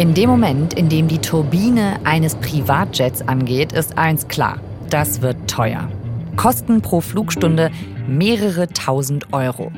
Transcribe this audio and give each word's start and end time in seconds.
In 0.00 0.14
dem 0.14 0.30
Moment, 0.30 0.72
in 0.72 0.88
dem 0.88 1.08
die 1.08 1.18
Turbine 1.18 2.00
eines 2.04 2.34
Privatjets 2.36 3.20
angeht, 3.20 3.72
ist 3.72 3.98
eins 3.98 4.28
klar. 4.28 4.58
Das 4.88 5.20
wird 5.20 5.36
teuer. 5.46 5.90
Kosten 6.36 6.80
pro 6.80 7.02
Flugstunde 7.02 7.70
mehrere 8.08 8.68
tausend 8.68 9.34
Euro. 9.34 9.70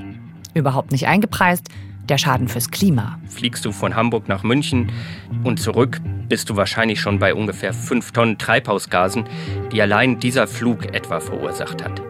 Überhaupt 0.55 0.93
nicht 0.93 1.09
eingepreist, 1.09 1.67
der 2.09 2.19
Schaden 2.19 2.47
fürs 2.47 2.71
Klima. 2.71 3.19
Fliegst 3.27 3.65
du 3.65 3.73
von 3.73 3.97
Hamburg 3.97 4.29
nach 4.29 4.45
München 4.45 4.93
und 5.43 5.59
zurück, 5.59 6.01
bist 6.29 6.49
du 6.51 6.57
wahrscheinlich 6.57 7.01
schon 7.01 7.19
bei 7.19 7.35
ungefähr 7.35 7.73
5 7.73 8.13
Tonnen 8.13 8.39
Treibhausgasen, 8.39 9.25
die 9.73 9.83
allein 9.83 10.21
dieser 10.21 10.47
Flug 10.47 10.95
etwa 10.95 11.19
verursacht 11.19 11.83
hat. 11.83 12.01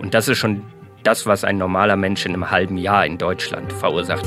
Und 0.00 0.14
das 0.14 0.28
ist 0.28 0.38
schon 0.38 0.62
das, 1.02 1.26
was 1.26 1.44
ein 1.44 1.58
normaler 1.58 1.96
Mensch 1.96 2.24
in 2.24 2.32
einem 2.32 2.50
halben 2.50 2.78
Jahr 2.78 3.04
in 3.04 3.18
Deutschland 3.18 3.70
verursacht. 3.70 4.24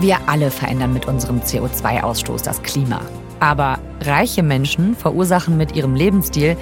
Wir 0.00 0.18
alle 0.26 0.52
verändern 0.52 0.92
mit 0.92 1.06
unserem 1.06 1.40
CO2-Ausstoß 1.40 2.44
das 2.44 2.62
Klima. 2.62 3.00
Aber 3.40 3.80
reiche 4.02 4.44
Menschen 4.44 4.94
verursachen 4.94 5.56
mit 5.56 5.74
ihrem 5.74 5.96
Lebensstil 5.96 6.56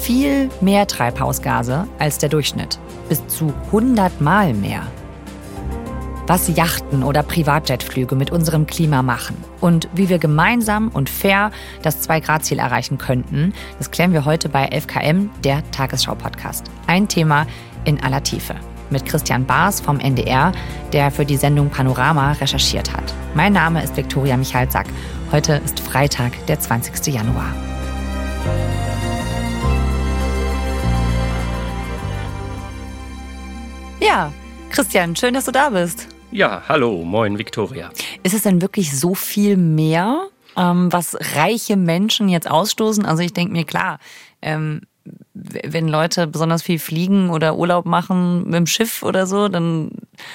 viel 0.00 0.48
mehr 0.62 0.86
Treibhausgase 0.86 1.86
als 1.98 2.16
der 2.16 2.30
Durchschnitt. 2.30 2.78
Bis 3.10 3.26
zu 3.26 3.52
100 3.66 4.22
Mal 4.22 4.54
mehr. 4.54 4.86
Was 6.26 6.48
Yachten 6.48 7.02
oder 7.02 7.22
Privatjetflüge 7.22 8.14
mit 8.14 8.30
unserem 8.30 8.66
Klima 8.66 9.02
machen 9.02 9.36
und 9.60 9.88
wie 9.94 10.08
wir 10.08 10.18
gemeinsam 10.18 10.88
und 10.88 11.10
fair 11.10 11.50
das 11.82 12.08
2-Grad-Ziel 12.08 12.58
erreichen 12.58 12.96
könnten, 12.96 13.52
das 13.76 13.90
klären 13.90 14.12
wir 14.12 14.24
heute 14.24 14.48
bei 14.48 14.66
11KM, 14.70 15.28
der 15.44 15.62
Tagesschau-Podcast. 15.72 16.64
Ein 16.86 17.08
Thema 17.08 17.46
in 17.84 18.02
aller 18.02 18.22
Tiefe 18.22 18.56
mit 18.90 19.06
Christian 19.06 19.46
Baas 19.46 19.80
vom 19.80 20.00
NDR, 20.00 20.52
der 20.92 21.10
für 21.10 21.24
die 21.24 21.36
Sendung 21.36 21.70
Panorama 21.70 22.32
recherchiert 22.32 22.92
hat. 22.92 23.14
Mein 23.34 23.52
Name 23.52 23.82
ist 23.82 23.96
Viktoria 23.96 24.36
Michalzack. 24.36 24.86
Heute 25.32 25.60
ist 25.64 25.80
Freitag, 25.80 26.32
der 26.46 26.58
20. 26.58 27.14
Januar. 27.14 27.54
Ja, 34.00 34.32
Christian, 34.70 35.16
schön, 35.16 35.34
dass 35.34 35.44
du 35.44 35.52
da 35.52 35.70
bist. 35.70 36.08
Ja, 36.30 36.62
hallo, 36.68 37.04
moin, 37.04 37.38
Viktoria. 37.38 37.90
Ist 38.22 38.34
es 38.34 38.42
denn 38.42 38.62
wirklich 38.62 38.98
so 38.98 39.14
viel 39.14 39.56
mehr, 39.56 40.28
ähm, 40.56 40.92
was 40.92 41.16
reiche 41.34 41.76
Menschen 41.76 42.28
jetzt 42.28 42.50
ausstoßen? 42.50 43.04
Also 43.06 43.22
ich 43.22 43.32
denke 43.32 43.52
mir, 43.52 43.64
klar, 43.64 43.98
ähm, 44.42 44.82
wenn 45.34 45.88
Leute 45.88 46.26
besonders 46.26 46.62
viel 46.62 46.78
fliegen 46.78 47.30
oder 47.30 47.56
Urlaub 47.56 47.86
machen 47.86 48.44
mit 48.44 48.54
dem 48.54 48.66
Schiff 48.66 49.02
oder 49.02 49.26
so, 49.26 49.48
dann 49.48 49.90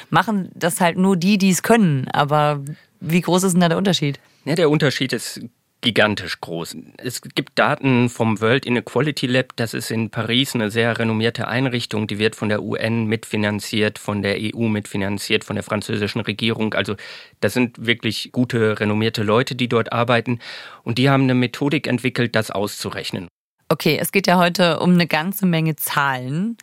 machen 0.10 0.50
das 0.56 0.82
halt 0.82 0.98
nur 0.98 1.18
die, 1.18 1.38
die 1.38 1.50
es 1.50 1.64
können. 1.64 2.08
Aber 2.12 2.62
wie 3.00 3.22
groß 3.22 3.44
ist 3.44 3.54
denn 3.54 3.62
da 3.62 3.70
der 3.70 3.78
Unterschied? 3.78 4.20
Ja, 4.46 4.56
der 4.56 4.70
Unterschied 4.70 5.14
ist 5.14 5.42
gigantisch 5.84 6.40
groß. 6.42 6.78
Es 6.98 7.22
gibt 7.22 7.60
Daten 7.60 8.10
vom 8.10 8.42
World 8.42 8.66
Inequality 8.66 9.28
Lab, 9.28 9.56
das 9.58 9.74
ist 9.74 9.92
in 9.92 10.10
Paris 10.10 10.56
eine 10.56 10.72
sehr 10.72 10.98
renommierte 10.98 11.48
Einrichtung, 11.48 12.08
die 12.08 12.18
wird 12.18 12.36
von 12.36 12.50
der 12.50 12.64
UN 12.64 13.06
mitfinanziert, 13.06 14.00
von 14.00 14.24
der 14.24 14.38
EU 14.40 14.70
mitfinanziert, 14.70 15.44
von 15.44 15.58
der 15.58 15.64
französischen 15.64 16.22
Regierung. 16.22 16.74
Also 16.74 16.96
das 17.42 17.54
sind 17.54 17.86
wirklich 17.86 18.32
gute, 18.32 18.80
renommierte 18.80 19.24
Leute, 19.24 19.56
die 19.56 19.68
dort 19.68 19.92
arbeiten 19.92 20.40
und 20.84 20.98
die 20.98 21.10
haben 21.10 21.24
eine 21.24 21.36
Methodik 21.36 21.86
entwickelt, 21.86 22.36
das 22.36 22.50
auszurechnen. 22.50 23.28
Okay, 23.74 23.98
es 24.00 24.12
geht 24.12 24.28
ja 24.28 24.38
heute 24.38 24.82
um 24.82 24.94
eine 24.94 25.08
ganze 25.08 25.48
Menge 25.48 25.76
Zahlen. 25.76 26.60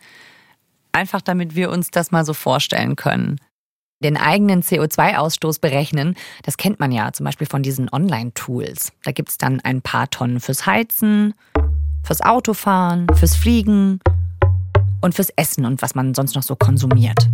Einfach 0.93 1.19
damit 1.19 1.55
wir 1.55 1.69
uns 1.69 1.91
das 1.91 2.11
mal 2.11 2.23
so 2.23 2.33
vorstellen 2.33 2.95
können. 2.95 3.35
Den 4.01 4.15
eigenen 4.15 4.63
CO2-Ausstoß 4.63 5.59
berechnen, 5.59 6.15
das 6.43 6.55
kennt 6.55 6.79
man 6.79 6.93
ja 6.93 7.11
zum 7.11 7.25
Beispiel 7.25 7.47
von 7.47 7.63
diesen 7.63 7.89
Online-Tools. 7.91 8.93
Da 9.03 9.11
gibt 9.11 9.27
es 9.27 9.37
dann 9.37 9.59
ein 9.59 9.81
paar 9.81 10.09
Tonnen 10.09 10.39
fürs 10.39 10.65
Heizen, 10.65 11.33
fürs 12.01 12.21
Autofahren, 12.21 13.07
fürs 13.13 13.35
Fliegen 13.35 13.99
und 15.01 15.13
fürs 15.13 15.31
Essen 15.31 15.65
und 15.65 15.81
was 15.81 15.95
man 15.95 16.13
sonst 16.13 16.33
noch 16.35 16.43
so 16.43 16.55
konsumiert. 16.55 17.29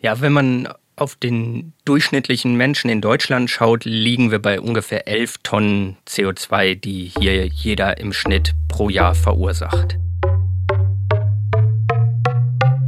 Ja, 0.00 0.20
wenn 0.20 0.32
man 0.32 0.68
auf 0.96 1.16
den 1.16 1.72
durchschnittlichen 1.84 2.56
Menschen 2.56 2.88
in 2.88 3.00
Deutschland 3.00 3.50
schaut, 3.50 3.84
liegen 3.84 4.30
wir 4.30 4.38
bei 4.40 4.60
ungefähr 4.60 5.08
11 5.08 5.38
Tonnen 5.42 5.96
CO2, 6.06 6.74
die 6.76 7.10
hier 7.18 7.46
jeder 7.46 7.98
im 7.98 8.12
Schnitt 8.12 8.54
pro 8.68 8.88
Jahr 8.88 9.14
verursacht. 9.14 9.98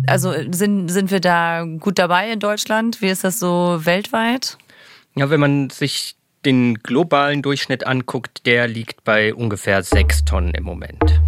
Also 0.06 0.32
sind, 0.52 0.88
sind 0.88 1.10
wir 1.10 1.20
da 1.20 1.64
gut 1.80 1.98
dabei 1.98 2.30
in 2.30 2.38
Deutschland? 2.38 3.02
Wie 3.02 3.08
ist 3.08 3.24
das 3.24 3.40
so 3.40 3.80
weltweit? 3.84 4.56
Ja, 5.16 5.30
wenn 5.30 5.40
man 5.40 5.70
sich 5.70 6.14
den 6.44 6.74
globalen 6.74 7.42
Durchschnitt 7.42 7.86
anguckt, 7.86 8.46
der 8.46 8.68
liegt 8.68 9.02
bei 9.02 9.34
ungefähr 9.34 9.82
6 9.82 10.24
Tonnen 10.24 10.54
im 10.54 10.62
Moment. 10.62 11.20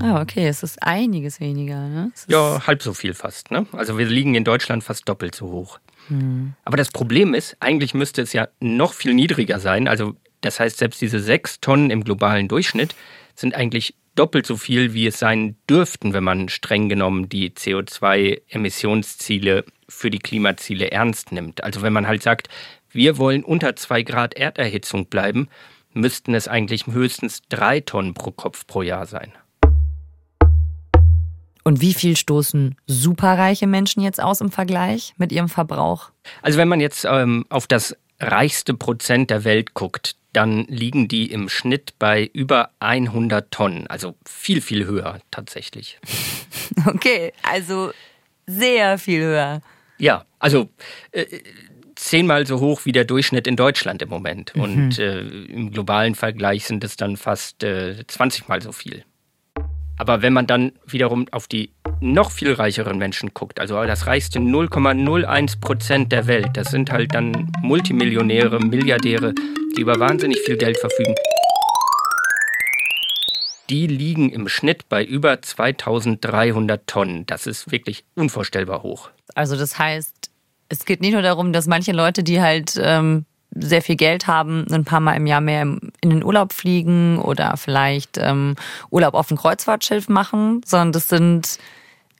Ah, 0.00 0.20
okay, 0.20 0.48
es 0.48 0.62
ist 0.62 0.82
einiges 0.82 1.40
weniger. 1.40 1.88
Ne? 1.88 2.12
Ja, 2.28 2.66
halb 2.66 2.82
so 2.82 2.94
viel 2.94 3.14
fast. 3.14 3.50
Ne? 3.50 3.66
Also 3.72 3.98
wir 3.98 4.06
liegen 4.06 4.34
in 4.34 4.44
Deutschland 4.44 4.82
fast 4.82 5.08
doppelt 5.08 5.34
so 5.34 5.50
hoch. 5.50 5.78
Hm. 6.08 6.54
Aber 6.64 6.76
das 6.76 6.90
Problem 6.90 7.34
ist, 7.34 7.56
eigentlich 7.60 7.94
müsste 7.94 8.22
es 8.22 8.32
ja 8.32 8.48
noch 8.60 8.94
viel 8.94 9.14
niedriger 9.14 9.60
sein. 9.60 9.88
Also 9.88 10.16
das 10.40 10.58
heißt, 10.58 10.78
selbst 10.78 11.02
diese 11.02 11.20
sechs 11.20 11.60
Tonnen 11.60 11.90
im 11.90 12.02
globalen 12.02 12.48
Durchschnitt 12.48 12.94
sind 13.34 13.54
eigentlich 13.54 13.94
doppelt 14.14 14.46
so 14.46 14.56
viel, 14.56 14.94
wie 14.94 15.06
es 15.06 15.18
sein 15.18 15.56
dürften, 15.68 16.14
wenn 16.14 16.24
man 16.24 16.48
streng 16.48 16.88
genommen 16.88 17.28
die 17.28 17.50
CO2-Emissionsziele 17.50 19.64
für 19.88 20.10
die 20.10 20.18
Klimaziele 20.18 20.90
ernst 20.90 21.30
nimmt. 21.32 21.62
Also 21.62 21.82
wenn 21.82 21.92
man 21.92 22.06
halt 22.06 22.22
sagt, 22.22 22.48
wir 22.90 23.18
wollen 23.18 23.44
unter 23.44 23.76
zwei 23.76 24.02
Grad 24.02 24.32
Erderhitzung 24.34 25.06
bleiben, 25.06 25.48
müssten 25.92 26.34
es 26.34 26.48
eigentlich 26.48 26.86
höchstens 26.86 27.42
drei 27.48 27.80
Tonnen 27.80 28.14
pro 28.14 28.30
Kopf 28.30 28.66
pro 28.66 28.82
Jahr 28.82 29.06
sein. 29.06 29.32
Und 31.64 31.80
wie 31.80 31.94
viel 31.94 32.16
stoßen 32.16 32.76
superreiche 32.86 33.66
Menschen 33.66 34.02
jetzt 34.02 34.22
aus 34.22 34.40
im 34.40 34.50
Vergleich 34.50 35.14
mit 35.18 35.32
ihrem 35.32 35.48
Verbrauch? 35.48 36.10
Also 36.42 36.58
wenn 36.58 36.68
man 36.68 36.80
jetzt 36.80 37.04
ähm, 37.04 37.44
auf 37.48 37.66
das 37.66 37.96
reichste 38.18 38.74
Prozent 38.74 39.30
der 39.30 39.44
Welt 39.44 39.74
guckt, 39.74 40.16
dann 40.32 40.64
liegen 40.68 41.08
die 41.08 41.30
im 41.30 41.48
Schnitt 41.48 41.94
bei 41.98 42.30
über 42.32 42.70
100 42.80 43.50
Tonnen, 43.50 43.86
also 43.88 44.14
viel, 44.24 44.60
viel 44.60 44.86
höher 44.86 45.20
tatsächlich. 45.30 45.98
Okay, 46.86 47.32
also 47.42 47.90
sehr 48.46 48.96
viel 48.96 49.22
höher. 49.22 49.60
Ja, 49.98 50.24
also 50.38 50.68
äh, 51.10 51.26
zehnmal 51.96 52.46
so 52.46 52.60
hoch 52.60 52.82
wie 52.84 52.92
der 52.92 53.04
Durchschnitt 53.04 53.48
in 53.48 53.56
Deutschland 53.56 54.02
im 54.02 54.08
Moment. 54.08 54.54
Mhm. 54.54 54.62
Und 54.62 54.98
äh, 54.98 55.20
im 55.20 55.72
globalen 55.72 56.14
Vergleich 56.14 56.66
sind 56.66 56.84
es 56.84 56.96
dann 56.96 57.16
fast 57.16 57.64
äh, 57.64 58.06
20 58.06 58.48
mal 58.48 58.62
so 58.62 58.70
viel. 58.70 59.04
Aber 60.00 60.22
wenn 60.22 60.32
man 60.32 60.46
dann 60.46 60.72
wiederum 60.86 61.26
auf 61.30 61.46
die 61.46 61.74
noch 62.00 62.30
viel 62.30 62.54
reicheren 62.54 62.96
Menschen 62.96 63.34
guckt, 63.34 63.60
also 63.60 63.84
das 63.84 64.06
reichste 64.06 64.38
0,01 64.38 65.60
Prozent 65.60 66.10
der 66.10 66.26
Welt, 66.26 66.48
das 66.54 66.70
sind 66.70 66.90
halt 66.90 67.14
dann 67.14 67.52
Multimillionäre, 67.60 68.60
Milliardäre, 68.60 69.34
die 69.76 69.82
über 69.82 70.00
wahnsinnig 70.00 70.40
viel 70.40 70.56
Geld 70.56 70.78
verfügen. 70.78 71.14
Die 73.68 73.86
liegen 73.86 74.30
im 74.30 74.48
Schnitt 74.48 74.88
bei 74.88 75.04
über 75.04 75.42
2300 75.42 76.86
Tonnen. 76.86 77.26
Das 77.26 77.46
ist 77.46 77.70
wirklich 77.70 78.06
unvorstellbar 78.14 78.82
hoch. 78.82 79.10
Also 79.34 79.54
das 79.54 79.78
heißt, 79.78 80.30
es 80.70 80.86
geht 80.86 81.02
nicht 81.02 81.12
nur 81.12 81.20
darum, 81.20 81.52
dass 81.52 81.66
manche 81.66 81.92
Leute, 81.92 82.22
die 82.22 82.40
halt 82.40 82.80
ähm, 82.82 83.26
sehr 83.52 83.82
viel 83.82 83.96
Geld 83.96 84.26
haben, 84.26 84.66
ein 84.70 84.84
paar 84.84 85.00
Mal 85.00 85.14
im 85.14 85.26
Jahr 85.26 85.40
mehr 85.40 85.62
in 85.62 85.90
den 86.10 86.24
Urlaub 86.24 86.52
fliegen 86.52 87.18
oder 87.18 87.56
vielleicht 87.56 88.18
ähm, 88.18 88.56
Urlaub 88.90 89.14
auf 89.14 89.28
dem 89.28 89.36
Kreuzfahrtschiff 89.36 90.08
machen, 90.08 90.62
sondern 90.64 90.92
das 90.92 91.08
sind 91.08 91.58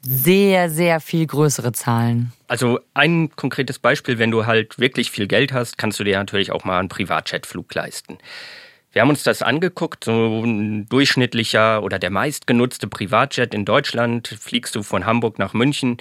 sehr, 0.03 0.71
sehr 0.71 1.01
viel 1.01 1.27
größere 1.27 1.73
Zahlen. 1.73 2.33
Also 2.49 2.81
ein 2.95 3.31
konkretes 3.37 3.79
Beispiel, 3.79 4.19
wenn 4.19 4.31
du 4.31 4.47
halt 4.47 4.79
wirklich 4.79 5.11
viel 5.11 5.27
Geld 5.27 5.53
hast, 5.53 5.79
kannst 5.79 6.01
du 6.01 6.05
dir 6.05 6.19
natürlich 6.19 6.53
auch 6.53 6.65
mal 6.65 6.79
einen 6.79 6.89
Privatjetflug 6.89 7.73
leisten. 7.75 8.19
Wir 8.93 9.03
haben 9.03 9.11
uns 9.11 9.23
das 9.23 9.43
angeguckt, 9.43 10.03
so 10.03 10.43
ein 10.43 10.89
durchschnittlicher 10.89 11.83
oder 11.83 12.01
der 12.01 12.11
meistgenutzte 12.11 12.89
Privatjet 12.89 13.55
in 13.55 13.65
Deutschland, 13.65 14.27
fliegst 14.27 14.75
du 14.75 14.83
von 14.83 15.07
Hamburg 15.07 15.39
nach 15.39 15.53
München 15.53 15.99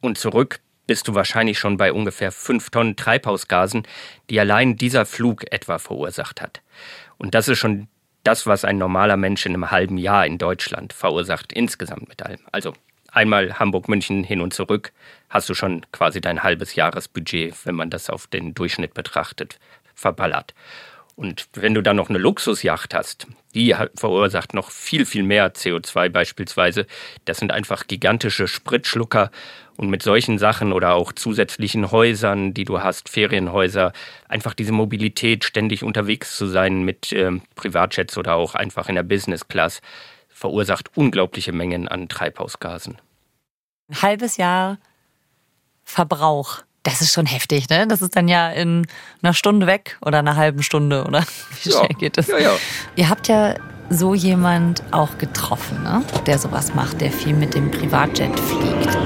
und 0.00 0.18
zurück 0.18 0.60
bist 0.86 1.08
du 1.08 1.14
wahrscheinlich 1.14 1.58
schon 1.58 1.76
bei 1.76 1.92
ungefähr 1.92 2.32
fünf 2.32 2.70
Tonnen 2.70 2.96
Treibhausgasen, 2.96 3.86
die 4.30 4.40
allein 4.40 4.76
dieser 4.76 5.06
Flug 5.06 5.50
etwa 5.52 5.78
verursacht 5.78 6.40
hat. 6.40 6.60
Und 7.18 7.34
das 7.34 7.48
ist 7.48 7.58
schon 7.58 7.88
das, 8.24 8.46
was 8.46 8.64
ein 8.64 8.78
normaler 8.78 9.16
Mensch 9.16 9.46
in 9.46 9.54
einem 9.54 9.70
halben 9.70 9.98
Jahr 9.98 10.26
in 10.26 10.38
Deutschland 10.38 10.92
verursacht, 10.92 11.52
insgesamt 11.52 12.08
mit 12.08 12.22
allem. 12.22 12.40
Also 12.52 12.72
einmal 13.10 13.58
Hamburg-München 13.58 14.24
hin 14.24 14.40
und 14.40 14.54
zurück, 14.54 14.92
hast 15.28 15.48
du 15.48 15.54
schon 15.54 15.84
quasi 15.92 16.20
dein 16.20 16.42
halbes 16.42 16.74
Jahresbudget, 16.74 17.66
wenn 17.66 17.74
man 17.74 17.90
das 17.90 18.10
auf 18.10 18.26
den 18.26 18.54
Durchschnitt 18.54 18.94
betrachtet, 18.94 19.58
verballert. 19.94 20.54
Und 21.14 21.46
wenn 21.54 21.74
du 21.74 21.82
dann 21.82 21.96
noch 21.96 22.08
eine 22.08 22.18
Luxusjacht 22.18 22.94
hast, 22.94 23.26
die 23.54 23.74
verursacht 23.94 24.54
noch 24.54 24.70
viel, 24.70 25.04
viel 25.04 25.22
mehr 25.22 25.52
CO2 25.52 26.08
beispielsweise. 26.08 26.86
Das 27.26 27.38
sind 27.38 27.52
einfach 27.52 27.86
gigantische 27.86 28.48
Spritschlucker. 28.48 29.30
Und 29.76 29.88
mit 29.88 30.02
solchen 30.02 30.38
Sachen 30.38 30.72
oder 30.72 30.94
auch 30.94 31.12
zusätzlichen 31.12 31.90
Häusern, 31.90 32.52
die 32.52 32.64
du 32.64 32.82
hast, 32.82 33.08
Ferienhäuser, 33.08 33.92
einfach 34.28 34.52
diese 34.54 34.72
Mobilität, 34.72 35.44
ständig 35.44 35.82
unterwegs 35.82 36.36
zu 36.36 36.46
sein 36.46 36.82
mit 36.82 37.10
äh, 37.12 37.30
Privatjets 37.54 38.18
oder 38.18 38.34
auch 38.34 38.54
einfach 38.54 38.88
in 38.88 38.96
der 38.96 39.02
Business 39.02 39.48
Class, 39.48 39.80
verursacht 40.28 40.90
unglaubliche 40.94 41.52
Mengen 41.52 41.88
an 41.88 42.08
Treibhausgasen. 42.08 42.98
Ein 43.88 44.02
halbes 44.02 44.36
Jahr 44.36 44.78
Verbrauch 45.84 46.62
das 46.82 47.00
ist 47.00 47.12
schon 47.12 47.26
heftig, 47.26 47.68
ne? 47.68 47.86
Das 47.86 48.02
ist 48.02 48.16
dann 48.16 48.28
ja 48.28 48.50
in 48.50 48.86
einer 49.22 49.34
Stunde 49.34 49.66
weg 49.66 49.98
oder 50.04 50.18
einer 50.18 50.36
halben 50.36 50.62
Stunde, 50.62 51.04
oder? 51.04 51.24
Wie 51.62 51.70
schnell 51.70 51.88
ja. 51.90 51.98
geht 51.98 52.18
das? 52.18 52.26
Ja, 52.26 52.38
ja. 52.38 52.52
Ihr 52.96 53.08
habt 53.08 53.28
ja 53.28 53.54
so 53.90 54.14
jemand 54.14 54.82
auch 54.90 55.18
getroffen, 55.18 55.82
ne? 55.82 56.02
Der 56.26 56.38
sowas 56.38 56.74
macht, 56.74 57.00
der 57.00 57.12
viel 57.12 57.34
mit 57.34 57.54
dem 57.54 57.70
Privatjet 57.70 58.38
fliegt. 58.38 58.98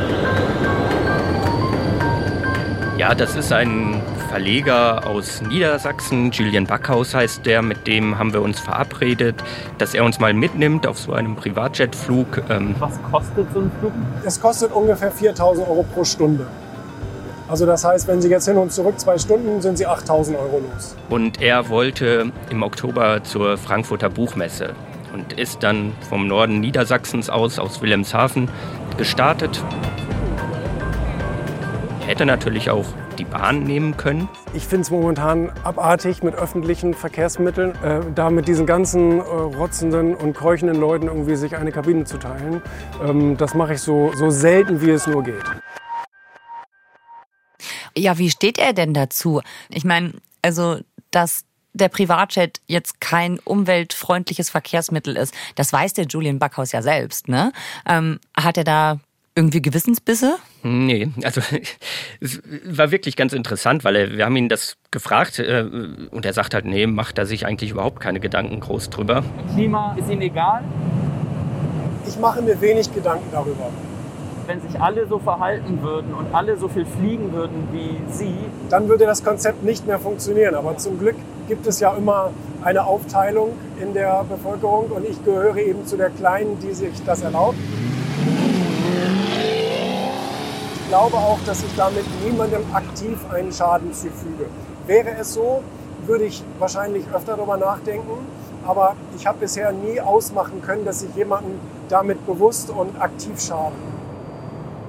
Ja, 2.97 3.15
das 3.15 3.37
ist 3.37 3.53
ein 3.53 4.01
Verleger 4.31 5.07
aus 5.07 5.43
Niedersachsen, 5.43 6.31
Julian 6.31 6.67
Backhaus 6.67 7.15
heißt 7.15 7.45
der, 7.47 7.63
mit 7.63 7.87
dem 7.87 8.19
haben 8.19 8.33
wir 8.33 8.43
uns 8.43 8.59
verabredet, 8.59 9.37
dass 9.79 9.95
er 9.95 10.03
uns 10.05 10.19
mal 10.19 10.35
mitnimmt 10.35 10.87
auf 10.87 10.99
so 10.99 11.13
einem 11.13 11.37
Privatjetflug. 11.37 12.43
Ähm, 12.49 12.75
Was 12.79 13.01
kostet 13.11 13.47
so 13.53 13.61
ein 13.61 13.71
Flug? 13.81 13.93
Es 14.25 14.41
kostet 14.41 14.73
ungefähr 14.73 15.13
4000 15.13 15.69
Euro 15.69 15.85
pro 15.95 16.05
Stunde. 16.05 16.47
Also 17.49 17.65
das 17.65 17.85
heißt, 17.85 18.09
wenn 18.09 18.21
Sie 18.21 18.29
jetzt 18.29 18.47
hin 18.49 18.57
und 18.57 18.73
zurück 18.73 18.99
zwei 18.99 19.19
Stunden, 19.19 19.61
sind 19.61 19.79
Sie 19.79 19.87
8000 19.87 20.37
Euro 20.37 20.59
los. 20.59 20.97
Und 21.09 21.41
er 21.41 21.69
wollte 21.69 22.33
im 22.51 22.63
Oktober 22.65 23.23
zur 23.23 23.57
Frankfurter 23.57 24.11
Buchmesse 24.11 24.75
und 25.15 25.33
ist 25.35 25.63
dann 25.63 25.93
vom 26.11 26.27
Norden 26.27 26.61
Niedersachsens 26.61 27.31
aus, 27.31 27.61
aus 27.61 27.81
Wilhelmshaven, 27.81 28.49
gestartet. 28.99 29.63
Hätte 32.05 32.27
natürlich 32.27 32.71
auch 32.71 32.85
die 33.17 33.25
Bahn 33.25 33.63
nehmen 33.63 33.97
können. 33.97 34.29
Ich 34.53 34.67
finde 34.67 34.83
es 34.83 34.91
momentan 34.91 35.51
abartig, 35.65 36.23
mit 36.23 36.35
öffentlichen 36.35 36.95
Verkehrsmitteln, 36.95 37.71
äh, 37.83 38.01
da 38.15 38.31
mit 38.31 38.49
diesen 38.49 38.67
ganzen 38.67 39.19
äh, 39.19 39.23
rotzenden 39.23 40.15
und 40.15 40.37
keuchenden 40.37 40.79
Leuten 40.79 41.07
irgendwie 41.07 41.37
sich 41.37 41.57
eine 41.57 41.73
Kabine 41.73 42.05
zu 42.05 42.19
teilen. 42.19 42.61
Ähm, 43.03 43.37
das 43.37 43.55
mache 43.55 43.75
ich 43.75 43.81
so, 43.81 44.13
so 44.15 44.31
selten, 44.31 44.81
wie 44.81 44.91
es 44.91 45.07
nur 45.07 45.23
geht. 45.23 45.45
Ja, 47.97 48.19
wie 48.19 48.31
steht 48.31 48.59
er 48.59 48.73
denn 48.73 48.93
dazu? 48.93 49.41
Ich 49.71 49.85
meine, 49.85 50.13
also, 50.43 50.79
dass 51.11 51.45
der 51.73 51.89
Privatjet 51.89 52.61
jetzt 52.67 53.01
kein 53.01 53.39
umweltfreundliches 53.41 54.51
Verkehrsmittel 54.51 55.17
ist, 55.17 55.35
das 55.55 55.73
weiß 55.73 55.95
der 55.95 56.07
Julian 56.07 56.39
Backhaus 56.39 56.73
ja 56.73 56.83
selbst, 56.83 57.29
ne? 57.29 57.53
Ähm, 57.87 58.19
hat 58.37 58.57
er 58.57 58.65
da 58.65 59.01
irgendwie 59.35 59.61
Gewissensbisse? 59.61 60.37
Nee, 60.63 61.11
also 61.23 61.43
es 62.21 62.41
war 62.65 62.91
wirklich 62.91 63.17
ganz 63.17 63.35
interessant, 63.35 63.85
weil 63.85 63.97
er, 63.97 64.17
wir 64.17 64.25
haben 64.25 64.37
ihn 64.37 64.49
das 64.49 64.77
gefragt 64.91 65.39
äh, 65.39 65.63
und 66.11 66.25
er 66.25 66.33
sagt 66.33 66.55
halt, 66.55 66.65
nee, 66.65 66.87
macht 66.87 67.19
er 67.19 67.27
sich 67.27 67.45
eigentlich 67.45 67.71
überhaupt 67.71 68.01
keine 68.01 68.21
Gedanken 68.21 68.61
groß 68.61 68.89
drüber. 68.89 69.23
Klima 69.55 69.95
ist 69.99 70.11
ihm 70.11 70.23
egal? 70.23 70.65
Ich 72.09 72.19
mache 72.19 72.41
mir 72.41 72.59
wenig 72.61 72.93
Gedanken 72.95 73.29
darüber 73.31 73.71
wenn 74.47 74.61
sich 74.61 74.81
alle 74.81 75.07
so 75.07 75.19
verhalten 75.19 75.83
würden 75.83 76.15
und 76.15 76.35
alle 76.35 76.57
so 76.57 76.69
viel 76.69 76.87
fliegen 76.87 77.33
würden 77.33 77.69
wie 77.73 78.01
Sie, 78.13 78.37
dann 78.71 78.89
würde 78.89 79.07
das 79.07 79.25
Konzept 79.25 79.63
nicht 79.65 79.87
mehr 79.87 79.99
funktionieren. 79.99 80.55
Aber 80.55 80.77
zum 80.77 80.99
Glück 80.99 81.17
gibt 81.49 81.67
es 81.67 81.81
ja 81.81 81.95
immer 81.95 82.31
eine 82.63 82.85
Aufteilung 82.85 83.53
in 83.81 83.95
der 83.95 84.25
Bevölkerung 84.25 84.87
und 84.91 85.07
ich 85.07 85.25
gehöre 85.25 85.57
eben 85.57 85.87
zu 85.87 85.97
der 85.97 86.11
Kleinen, 86.11 86.59
die 86.61 86.73
sich 86.73 87.03
das 87.05 87.23
erlaubt. 87.23 87.59
Ich 90.75 90.89
glaube 90.89 91.17
auch, 91.17 91.39
dass 91.45 91.63
ich 91.63 91.75
damit 91.77 92.05
niemandem 92.25 92.63
aktiv 92.73 93.19
einen 93.33 93.53
Schaden 93.53 93.93
zufüge. 93.93 94.47
Wäre 94.87 95.11
es 95.21 95.35
so, 95.35 95.63
würde 96.07 96.25
ich 96.25 96.45
wahrscheinlich 96.59 97.05
öfter 97.13 97.37
darüber 97.37 97.57
nachdenken. 97.57 98.27
Aber 98.65 98.97
ich 99.17 99.27
habe 99.27 99.39
bisher 99.39 99.71
nie 99.73 100.01
ausmachen 100.01 100.61
können, 100.63 100.85
dass 100.85 101.03
ich 101.03 101.15
jemanden 101.15 101.61
damit 101.89 102.25
bewusst 102.27 102.71
und 102.71 103.01
aktiv 103.01 103.41
schade. 103.41 103.75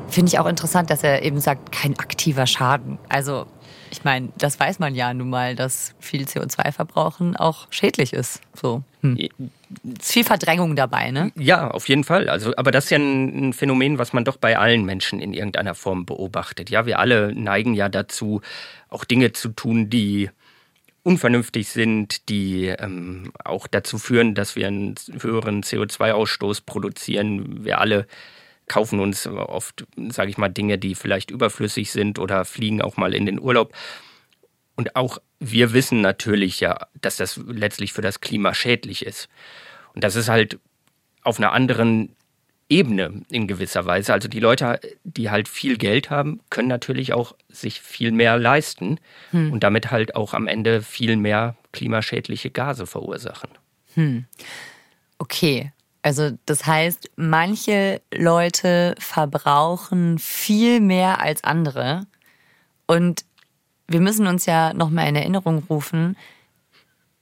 Finde 0.10 0.30
ich 0.32 0.40
auch 0.40 0.46
interessant, 0.46 0.90
dass 0.90 1.04
er 1.04 1.24
eben 1.24 1.40
sagt, 1.40 1.72
kein 1.72 1.98
aktiver 2.00 2.48
Schaden. 2.48 2.98
Also 3.10 3.46
ich 3.92 4.04
meine, 4.04 4.30
das 4.38 4.60
weiß 4.60 4.80
man 4.80 4.96
ja 4.96 5.14
nun 5.14 5.30
mal, 5.30 5.56
dass 5.56 5.94
viel 6.00 6.24
CO2-Verbrauchen 6.24 7.36
auch 7.36 7.68
schädlich 7.70 8.14
ist. 8.14 8.42
So. 8.54 8.84
Hm. 9.02 9.18
Ist 9.18 10.12
viel 10.12 10.24
Verdrängung 10.24 10.76
dabei, 10.76 11.12
ne? 11.12 11.32
Ja, 11.36 11.72
auf 11.72 11.88
jeden 11.88 12.04
Fall. 12.04 12.30
Also, 12.30 12.54
aber 12.58 12.72
das 12.72 12.86
ist 12.86 12.90
ja 12.92 12.98
ein, 12.98 13.54
Phänomen, 13.54 13.98
was 13.98 14.14
man 14.14 14.26
doch 14.26 14.38
bei 14.38 14.58
allen 14.58 14.86
Menschen 14.86 15.20
in 15.20 15.34
irgendeiner 15.34 15.76
Form 15.76 16.06
beobachtet. 16.06 16.70
Ja, 16.70 16.86
wir 16.86 17.00
alle 17.00 17.34
neigen 17.34 17.74
ja 17.74 17.90
dazu, 17.90 18.42
auch 18.90 19.06
Dinge 19.06 19.34
zu 19.34 19.50
tun, 19.50 19.90
die 19.90 20.30
unvernünftig 21.04 21.70
sind, 21.70 22.28
die 22.28 22.66
ähm, 22.68 23.32
auch 23.44 23.68
dazu 23.68 23.98
führen, 23.98 24.36
dass 24.36 24.56
wir 24.58 24.68
einen 24.68 24.96
höheren 25.22 25.64
CO2-Ausstoß 25.64 26.64
produzieren. 26.66 27.64
Wir 27.64 27.80
alle 27.80 28.08
kaufen 28.68 29.00
uns 29.00 29.28
oft, 29.28 29.86
sage 30.10 30.30
ich 30.30 30.38
mal, 30.38 30.50
Dinge, 30.50 30.78
die 30.78 30.96
vielleicht 30.96 31.32
überflüssig 31.32 31.92
sind 31.92 32.20
oder 32.20 32.46
fliegen 32.46 32.82
auch 32.82 32.98
mal 32.98 33.14
in 33.14 33.26
den 33.26 33.40
Urlaub. 33.40 33.74
Und 34.76 34.96
auch 34.96 35.20
wir 35.40 35.74
wissen 35.74 36.02
natürlich 36.02 36.60
ja, 36.60 36.88
dass 37.02 37.18
das 37.18 37.40
letztlich 37.48 37.94
für 37.94 38.02
das 38.02 38.22
Klima 38.22 38.54
schädlich 38.54 39.06
ist. 39.06 39.30
Und 39.94 40.04
das 40.04 40.16
ist 40.16 40.30
halt 40.30 40.60
auf 41.24 41.40
einer 41.40 41.52
anderen 41.52 42.16
Ebene 42.70 43.24
in 43.30 43.48
gewisser 43.48 43.86
Weise. 43.86 44.14
Also 44.14 44.28
die 44.28 44.40
Leute, 44.40 44.80
die 45.04 45.30
halt 45.30 45.48
viel 45.48 45.78
Geld 45.78 46.10
haben, 46.10 46.42
können 46.50 46.68
natürlich 46.68 47.14
auch 47.14 47.36
sich 47.50 47.82
viel 47.82 48.12
mehr 48.12 48.38
leisten 48.38 49.00
hm. 49.32 49.54
und 49.54 49.64
damit 49.64 49.92
halt 49.92 50.16
auch 50.16 50.34
am 50.34 50.48
Ende 50.48 50.82
viel 50.82 51.16
mehr 51.16 51.56
klimaschädliche 51.72 52.52
Gase 52.52 52.86
verursachen. 52.86 53.50
Hm. 53.94 54.26
Okay, 55.18 55.72
also 56.02 56.32
das 56.46 56.66
heißt, 56.66 57.12
manche 57.16 58.02
Leute 58.14 58.96
verbrauchen 59.00 60.20
viel 60.20 60.80
mehr 60.80 61.22
als 61.22 61.44
andere. 61.44 62.06
Und 62.86 63.26
wir 63.88 64.02
müssen 64.02 64.28
uns 64.28 64.46
ja 64.46 64.74
nochmal 64.74 65.08
in 65.08 65.16
Erinnerung 65.16 65.64
rufen, 65.70 66.16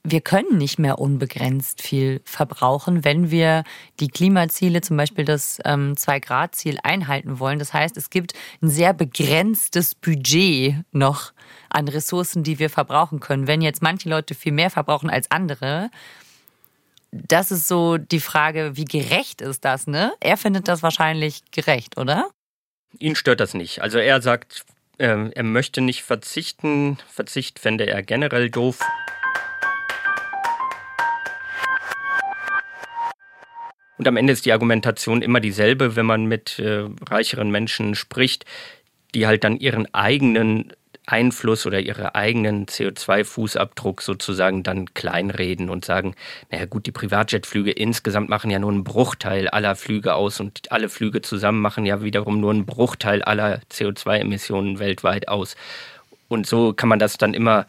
wir 0.08 0.20
können 0.20 0.56
nicht 0.56 0.78
mehr 0.78 1.00
unbegrenzt 1.00 1.82
viel 1.82 2.20
verbrauchen, 2.24 3.04
wenn 3.04 3.32
wir 3.32 3.64
die 3.98 4.06
Klimaziele, 4.06 4.80
zum 4.80 4.96
Beispiel 4.96 5.24
das 5.24 5.58
ähm, 5.64 5.96
Zwei-Grad-Ziel, 5.96 6.78
einhalten 6.84 7.40
wollen. 7.40 7.58
Das 7.58 7.72
heißt, 7.72 7.96
es 7.96 8.08
gibt 8.08 8.32
ein 8.62 8.70
sehr 8.70 8.92
begrenztes 8.92 9.96
Budget 9.96 10.76
noch 10.92 11.32
an 11.70 11.88
Ressourcen, 11.88 12.44
die 12.44 12.60
wir 12.60 12.70
verbrauchen 12.70 13.18
können. 13.18 13.48
Wenn 13.48 13.62
jetzt 13.62 13.82
manche 13.82 14.08
Leute 14.08 14.36
viel 14.36 14.52
mehr 14.52 14.70
verbrauchen 14.70 15.10
als 15.10 15.28
andere, 15.32 15.90
das 17.28 17.50
ist 17.50 17.68
so 17.68 17.98
die 17.98 18.20
Frage, 18.20 18.76
wie 18.76 18.84
gerecht 18.84 19.40
ist 19.40 19.64
das, 19.64 19.86
ne? 19.86 20.12
Er 20.20 20.36
findet 20.36 20.68
das 20.68 20.82
wahrscheinlich 20.82 21.42
gerecht, 21.50 21.98
oder? 21.98 22.28
Ihn 22.98 23.16
stört 23.16 23.40
das 23.40 23.54
nicht. 23.54 23.82
Also 23.82 23.98
er 23.98 24.22
sagt, 24.22 24.64
äh, 24.98 25.30
er 25.30 25.42
möchte 25.42 25.80
nicht 25.80 26.02
verzichten. 26.02 26.98
Verzicht 27.08 27.58
fände 27.58 27.86
er 27.86 28.02
generell 28.02 28.50
doof. 28.50 28.80
Und 33.98 34.06
am 34.06 34.16
Ende 34.16 34.32
ist 34.32 34.44
die 34.44 34.52
Argumentation 34.52 35.22
immer 35.22 35.40
dieselbe, 35.40 35.96
wenn 35.96 36.06
man 36.06 36.26
mit 36.26 36.58
äh, 36.58 36.84
reicheren 37.08 37.50
Menschen 37.50 37.94
spricht, 37.94 38.44
die 39.14 39.26
halt 39.26 39.44
dann 39.44 39.56
ihren 39.56 39.92
eigenen 39.94 40.72
Einfluss 41.06 41.66
oder 41.66 41.80
ihre 41.80 42.14
eigenen 42.14 42.66
CO2-Fußabdruck 42.66 44.02
sozusagen 44.02 44.62
dann 44.64 44.92
kleinreden 44.92 45.70
und 45.70 45.84
sagen, 45.84 46.14
naja 46.50 46.66
gut, 46.66 46.86
die 46.86 46.92
Privatjetflüge 46.92 47.70
insgesamt 47.70 48.28
machen 48.28 48.50
ja 48.50 48.58
nur 48.58 48.72
einen 48.72 48.84
Bruchteil 48.84 49.48
aller 49.48 49.76
Flüge 49.76 50.14
aus 50.14 50.40
und 50.40 50.72
alle 50.72 50.88
Flüge 50.88 51.22
zusammen 51.22 51.60
machen 51.60 51.86
ja 51.86 52.02
wiederum 52.02 52.40
nur 52.40 52.50
einen 52.50 52.66
Bruchteil 52.66 53.22
aller 53.22 53.60
CO2-Emissionen 53.70 54.80
weltweit 54.80 55.28
aus. 55.28 55.56
Und 56.28 56.46
so 56.46 56.72
kann 56.72 56.88
man 56.88 56.98
das 56.98 57.18
dann 57.18 57.34
immer 57.34 57.66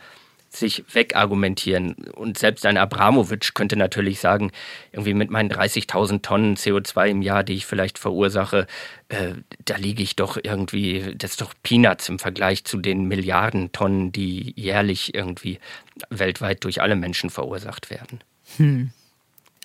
sich 0.49 0.83
wegargumentieren. 0.93 1.93
Und 2.15 2.37
selbst 2.37 2.65
ein 2.65 2.77
Abramowitsch 2.77 3.53
könnte 3.53 3.75
natürlich 3.75 4.19
sagen, 4.19 4.51
irgendwie 4.91 5.13
mit 5.13 5.29
meinen 5.29 5.51
30.000 5.51 6.21
Tonnen 6.21 6.55
CO2 6.55 7.07
im 7.07 7.21
Jahr, 7.21 7.43
die 7.43 7.53
ich 7.53 7.65
vielleicht 7.65 7.99
verursache, 7.99 8.67
äh, 9.09 9.33
da 9.65 9.77
liege 9.77 10.03
ich 10.03 10.15
doch 10.15 10.37
irgendwie, 10.41 11.13
das 11.15 11.31
ist 11.31 11.41
doch 11.41 11.53
Peanuts 11.63 12.09
im 12.09 12.19
Vergleich 12.19 12.65
zu 12.65 12.77
den 12.77 13.05
Milliarden 13.07 13.71
Tonnen, 13.71 14.11
die 14.11 14.53
jährlich 14.55 15.13
irgendwie 15.13 15.59
weltweit 16.09 16.63
durch 16.63 16.81
alle 16.81 16.95
Menschen 16.95 17.29
verursacht 17.29 17.89
werden. 17.89 18.21
Hm. 18.57 18.91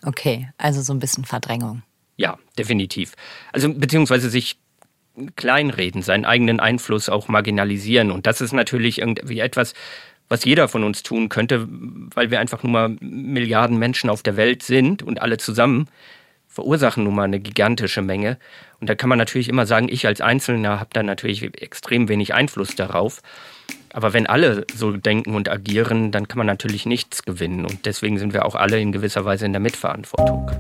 Okay, 0.05 0.51
also 0.59 0.83
so 0.83 0.93
ein 0.93 0.99
bisschen 0.99 1.25
Verdrängung. 1.25 1.83
Ja, 2.17 2.39
definitiv. 2.59 3.15
Also 3.53 3.73
beziehungsweise 3.73 4.31
sich 4.31 4.59
kleinreden, 5.37 6.03
seinen 6.03 6.25
eigenen 6.25 6.61
Einfluss 6.61 7.09
auch 7.09 7.29
marginalisieren. 7.29 8.11
Und 8.11 8.27
das 8.27 8.41
ist 8.41 8.53
natürlich 8.53 8.99
irgendwie 8.99 9.41
etwas, 9.41 9.75
was 10.33 10.47
jeder 10.47 10.67
von 10.67 10.83
uns 10.83 11.03
tun 11.03 11.29
könnte, 11.29 11.69
weil 11.69 12.31
wir 12.31 12.41
einfach 12.41 12.63
nur 12.63 12.73
mal 12.73 12.97
Milliarden 13.01 13.79
Menschen 13.79 14.09
auf 14.09 14.23
der 14.23 14.39
Welt 14.39 14.63
sind 14.63 15.03
und 15.03 15.21
alle 15.21 15.37
zusammen 15.37 15.89
verursachen 16.49 17.05
nun 17.05 17.15
mal 17.15 17.25
eine 17.25 17.39
gigantische 17.39 18.01
Menge. 18.01 18.39
Und 18.81 18.89
da 18.89 18.95
kann 18.95 19.11
man 19.11 19.19
natürlich 19.19 19.51
immer 19.51 19.67
sagen, 19.67 19.89
ich 19.91 20.07
als 20.07 20.23
Einzelner 20.23 20.81
habe 20.81 20.89
da 20.95 21.03
natürlich 21.03 21.43
extrem 21.61 22.09
wenig 22.09 22.33
Einfluss 22.33 22.75
darauf. 22.75 23.21
Aber 23.93 24.15
wenn 24.15 24.27
alle 24.27 24.67
so 24.75 24.93
denken 24.93 25.35
und 25.35 25.51
agieren, 25.51 26.13
dann 26.13 26.29
kann 26.29 26.39
man 26.39 26.47
natürlich 26.47 26.87
nichts 26.87 27.25
gewinnen. 27.25 27.67
Und 27.67 27.85
deswegen 27.85 28.19
sind 28.19 28.33
wir 28.33 28.47
auch 28.47 28.55
alle 28.55 28.81
in 28.81 28.91
gewisser 28.91 29.27
Weise 29.27 29.45
in 29.45 29.53
der 29.53 29.61
Mitverantwortung. 29.61 30.51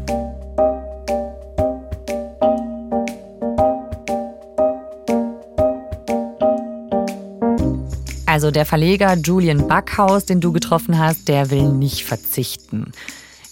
Also 8.42 8.50
der 8.50 8.66
Verleger 8.66 9.14
Julian 9.14 9.68
Backhaus, 9.68 10.26
den 10.26 10.40
du 10.40 10.50
getroffen 10.50 10.98
hast, 10.98 11.28
der 11.28 11.52
will 11.52 11.68
nicht 11.68 12.04
verzichten. 12.04 12.90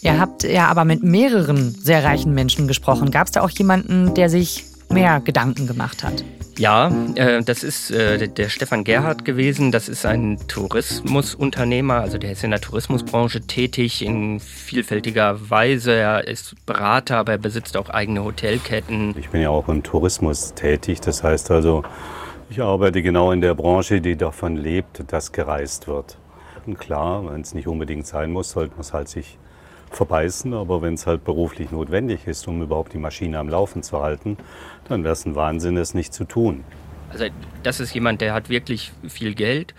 Ihr 0.02 0.18
habt 0.18 0.42
ja 0.42 0.66
aber 0.66 0.84
mit 0.84 1.04
mehreren 1.04 1.70
sehr 1.70 2.02
reichen 2.02 2.34
Menschen 2.34 2.66
gesprochen. 2.66 3.12
Gab 3.12 3.28
es 3.28 3.30
da 3.30 3.42
auch 3.42 3.50
jemanden, 3.50 4.14
der 4.14 4.28
sich 4.28 4.64
mehr 4.88 5.20
Gedanken 5.20 5.68
gemacht 5.68 6.02
hat? 6.02 6.24
Ja, 6.58 6.90
äh, 7.14 7.40
das 7.44 7.62
ist 7.62 7.92
äh, 7.92 8.26
der 8.26 8.48
Stefan 8.48 8.82
Gerhardt 8.82 9.24
gewesen. 9.24 9.70
Das 9.70 9.88
ist 9.88 10.04
ein 10.04 10.38
Tourismusunternehmer, 10.48 12.00
also 12.00 12.18
der 12.18 12.32
ist 12.32 12.42
in 12.42 12.50
der 12.50 12.60
Tourismusbranche 12.60 13.42
tätig 13.42 14.04
in 14.04 14.40
vielfältiger 14.40 15.50
Weise. 15.50 15.92
Er 15.92 16.26
ist 16.26 16.56
Berater, 16.66 17.18
aber 17.18 17.30
er 17.30 17.38
besitzt 17.38 17.76
auch 17.76 17.90
eigene 17.90 18.24
Hotelketten. 18.24 19.14
Ich 19.16 19.28
bin 19.28 19.40
ja 19.40 19.50
auch 19.50 19.68
im 19.68 19.84
Tourismus 19.84 20.52
tätig. 20.54 21.00
Das 21.00 21.22
heißt 21.22 21.52
also, 21.52 21.84
ich 22.50 22.60
arbeite 22.60 23.00
genau 23.00 23.30
in 23.30 23.40
der 23.40 23.54
Branche, 23.54 24.00
die 24.00 24.16
davon 24.16 24.56
lebt, 24.56 25.04
dass 25.12 25.30
gereist 25.30 25.86
wird. 25.86 26.18
Und 26.66 26.78
klar, 26.78 27.24
wenn 27.30 27.40
es 27.40 27.54
nicht 27.54 27.68
unbedingt 27.68 28.06
sein 28.06 28.32
muss, 28.32 28.50
sollte 28.50 28.72
man 28.72 28.80
es 28.80 28.92
halt 28.92 29.08
sich 29.08 29.38
verbeißen, 29.92 30.52
aber 30.54 30.82
wenn 30.82 30.94
es 30.94 31.06
halt 31.06 31.24
beruflich 31.24 31.70
notwendig 31.70 32.26
ist, 32.26 32.46
um 32.48 32.60
überhaupt 32.62 32.92
die 32.92 32.98
Maschine 32.98 33.38
am 33.38 33.48
Laufen 33.48 33.82
zu 33.82 34.02
halten, 34.02 34.36
dann 34.88 35.04
wäre 35.04 35.12
es 35.12 35.24
ein 35.26 35.36
Wahnsinn, 35.36 35.76
es 35.76 35.94
nicht 35.94 36.12
zu 36.12 36.24
tun. 36.24 36.64
Also 37.10 37.26
das 37.62 37.80
ist 37.80 37.94
jemand, 37.94 38.20
der 38.20 38.34
hat 38.34 38.48
wirklich 38.48 38.92
viel 39.08 39.34
Geld 39.34 39.74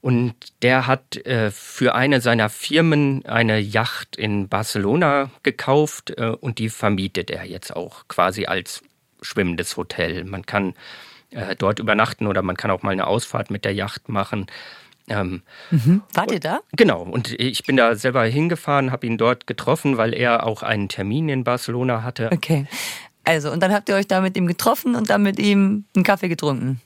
und 0.00 0.34
der 0.62 0.86
hat 0.86 1.16
äh, 1.24 1.50
für 1.50 1.94
eine 1.94 2.20
seiner 2.20 2.48
Firmen 2.48 3.24
eine 3.26 3.58
Yacht 3.58 4.16
in 4.16 4.48
Barcelona 4.48 5.30
gekauft 5.42 6.14
äh, 6.16 6.30
und 6.30 6.58
die 6.58 6.68
vermietet 6.68 7.30
er 7.30 7.44
jetzt 7.44 7.74
auch 7.74 8.06
quasi 8.08 8.46
als 8.46 8.82
schwimmendes 9.22 9.76
Hotel. 9.76 10.24
Man 10.24 10.46
kann 10.46 10.74
äh, 11.36 11.54
dort 11.56 11.78
übernachten 11.78 12.26
oder 12.26 12.42
man 12.42 12.56
kann 12.56 12.70
auch 12.70 12.82
mal 12.82 12.90
eine 12.90 13.06
Ausfahrt 13.06 13.50
mit 13.50 13.64
der 13.64 13.74
Yacht 13.74 14.08
machen. 14.08 14.46
Ähm, 15.08 15.42
mhm. 15.70 16.02
Wart 16.14 16.32
ihr 16.32 16.40
da? 16.40 16.60
Genau, 16.72 17.02
und 17.02 17.38
ich 17.38 17.62
bin 17.64 17.76
da 17.76 17.94
selber 17.94 18.24
hingefahren, 18.24 18.90
habe 18.90 19.06
ihn 19.06 19.18
dort 19.18 19.46
getroffen, 19.46 19.98
weil 19.98 20.14
er 20.14 20.44
auch 20.44 20.62
einen 20.62 20.88
Termin 20.88 21.28
in 21.28 21.44
Barcelona 21.44 22.02
hatte. 22.02 22.30
Okay. 22.32 22.66
Also, 23.22 23.50
und 23.50 23.60
dann 23.62 23.72
habt 23.72 23.88
ihr 23.88 23.96
euch 23.96 24.06
da 24.06 24.20
mit 24.20 24.36
ihm 24.36 24.46
getroffen 24.46 24.94
und 24.94 25.10
dann 25.10 25.22
mit 25.22 25.38
ihm 25.38 25.84
einen 25.94 26.04
Kaffee 26.04 26.28
getrunken. 26.28 26.80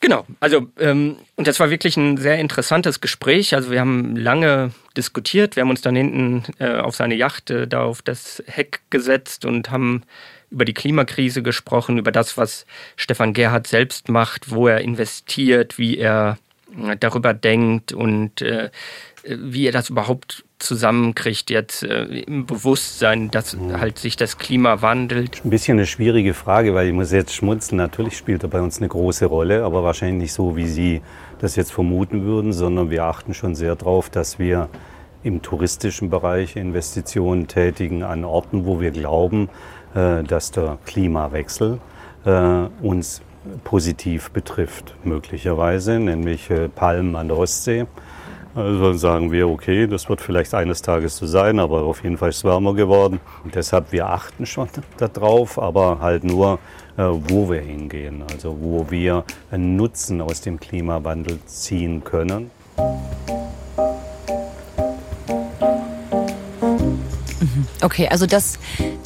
Genau, 0.00 0.26
also 0.38 0.68
ähm, 0.78 1.16
und 1.34 1.48
das 1.48 1.58
war 1.58 1.70
wirklich 1.70 1.96
ein 1.96 2.18
sehr 2.18 2.38
interessantes 2.38 3.00
Gespräch. 3.00 3.54
Also 3.54 3.70
wir 3.70 3.80
haben 3.80 4.14
lange 4.14 4.70
diskutiert, 4.96 5.56
wir 5.56 5.62
haben 5.62 5.70
uns 5.70 5.80
dann 5.80 5.96
hinten 5.96 6.44
äh, 6.60 6.76
auf 6.76 6.94
seine 6.94 7.16
Yacht 7.16 7.50
äh, 7.50 7.66
da 7.66 7.82
auf 7.82 8.02
das 8.02 8.42
Heck 8.46 8.80
gesetzt 8.90 9.44
und 9.44 9.70
haben 9.70 10.04
über 10.50 10.64
die 10.64 10.74
Klimakrise 10.74 11.42
gesprochen, 11.42 11.98
über 11.98 12.12
das, 12.12 12.36
was 12.36 12.66
Stefan 12.96 13.32
Gerhard 13.32 13.66
selbst 13.66 14.08
macht, 14.08 14.50
wo 14.50 14.68
er 14.68 14.80
investiert, 14.80 15.78
wie 15.78 15.98
er 15.98 16.38
darüber 17.00 17.34
denkt 17.34 17.92
und 17.92 18.42
äh, 18.42 18.70
wie 19.24 19.66
er 19.66 19.72
das 19.72 19.90
überhaupt 19.90 20.44
zusammenkriegt 20.58 21.50
jetzt 21.50 21.82
äh, 21.82 22.04
im 22.04 22.46
Bewusstsein, 22.46 23.30
dass 23.30 23.56
mhm. 23.56 23.78
halt 23.80 23.98
sich 23.98 24.16
das 24.16 24.38
Klima 24.38 24.82
wandelt? 24.82 25.42
Ein 25.44 25.50
bisschen 25.50 25.78
eine 25.78 25.86
schwierige 25.86 26.34
Frage, 26.34 26.74
weil 26.74 26.88
ich 26.88 26.92
muss 26.92 27.12
jetzt 27.12 27.34
schmunzeln. 27.34 27.78
Natürlich 27.78 28.16
spielt 28.16 28.42
er 28.42 28.48
bei 28.48 28.60
uns 28.60 28.78
eine 28.78 28.88
große 28.88 29.26
Rolle, 29.26 29.64
aber 29.64 29.84
wahrscheinlich 29.84 30.22
nicht 30.22 30.32
so, 30.32 30.56
wie 30.56 30.66
Sie 30.66 31.02
das 31.40 31.56
jetzt 31.56 31.72
vermuten 31.72 32.24
würden, 32.24 32.52
sondern 32.52 32.90
wir 32.90 33.04
achten 33.04 33.34
schon 33.34 33.54
sehr 33.54 33.76
darauf, 33.76 34.10
dass 34.10 34.38
wir 34.38 34.68
im 35.22 35.42
touristischen 35.42 36.10
Bereich 36.10 36.56
Investitionen 36.56 37.48
tätigen 37.48 38.02
an 38.02 38.24
Orten, 38.24 38.66
wo 38.66 38.80
wir 38.80 38.90
glauben, 38.90 39.48
äh, 39.48 39.77
dass 39.94 40.50
der 40.50 40.78
Klimawechsel 40.84 41.80
äh, 42.24 42.66
uns 42.82 43.22
positiv 43.64 44.30
betrifft, 44.30 44.94
möglicherweise, 45.04 45.98
nämlich 45.98 46.50
äh, 46.50 46.68
Palmen 46.68 47.16
an 47.16 47.28
der 47.28 47.38
Ostsee. 47.38 47.86
Also 48.54 48.92
sagen 48.94 49.30
wir, 49.30 49.48
okay, 49.48 49.86
das 49.86 50.08
wird 50.08 50.20
vielleicht 50.20 50.52
eines 50.54 50.82
Tages 50.82 51.16
so 51.16 51.26
sein, 51.26 51.60
aber 51.60 51.82
auf 51.82 52.02
jeden 52.02 52.16
Fall 52.16 52.30
ist 52.30 52.38
es 52.38 52.44
wärmer 52.44 52.74
geworden. 52.74 53.20
Und 53.44 53.54
deshalb, 53.54 53.92
wir 53.92 54.08
achten 54.08 54.46
schon 54.46 54.68
darauf, 54.96 55.58
aber 55.58 56.00
halt 56.00 56.24
nur, 56.24 56.58
äh, 56.96 57.02
wo 57.04 57.48
wir 57.50 57.60
hingehen, 57.60 58.24
also 58.30 58.56
wo 58.60 58.90
wir 58.90 59.24
einen 59.50 59.76
Nutzen 59.76 60.20
aus 60.20 60.40
dem 60.40 60.58
Klimawandel 60.58 61.38
ziehen 61.46 62.02
können. 62.02 62.50
Okay, 67.82 68.08
also 68.08 68.26
das, 68.26 68.58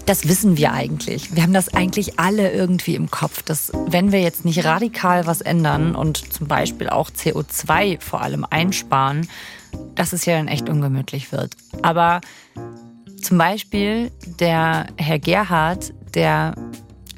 das 0.06 0.28
wissen 0.28 0.56
wir 0.56 0.73
eigentlich. 0.73 1.35
Wir 1.35 1.42
haben 1.42 1.52
das 1.52 1.73
eigentlich 1.73 2.18
alle 2.18 2.52
irgendwie 2.52 2.94
im 2.94 3.11
Kopf, 3.11 3.42
dass 3.42 3.73
wenn 3.87 4.12
wir 4.12 4.21
jetzt 4.21 4.44
nicht 4.44 4.64
radikal 4.64 5.26
was 5.26 5.40
ändern 5.40 5.94
und 5.94 6.32
zum 6.32 6.49
Beispiel 6.49 6.88
auch 6.88 7.11
CO2 7.11 8.00
vor 8.00 8.21
allem 8.23 8.47
einsparen, 8.49 9.28
dass 9.94 10.12
es 10.12 10.25
ja 10.25 10.37
dann 10.37 10.49
echt 10.49 10.68
ungemütlich 10.68 11.32
wird. 11.32 11.56
Aber 11.82 12.21
zum 13.21 13.38
Beispiel 13.38 14.11
der 14.40 14.87
Herr 14.97 15.18
Gerhard, 15.18 15.92
der 16.14 16.54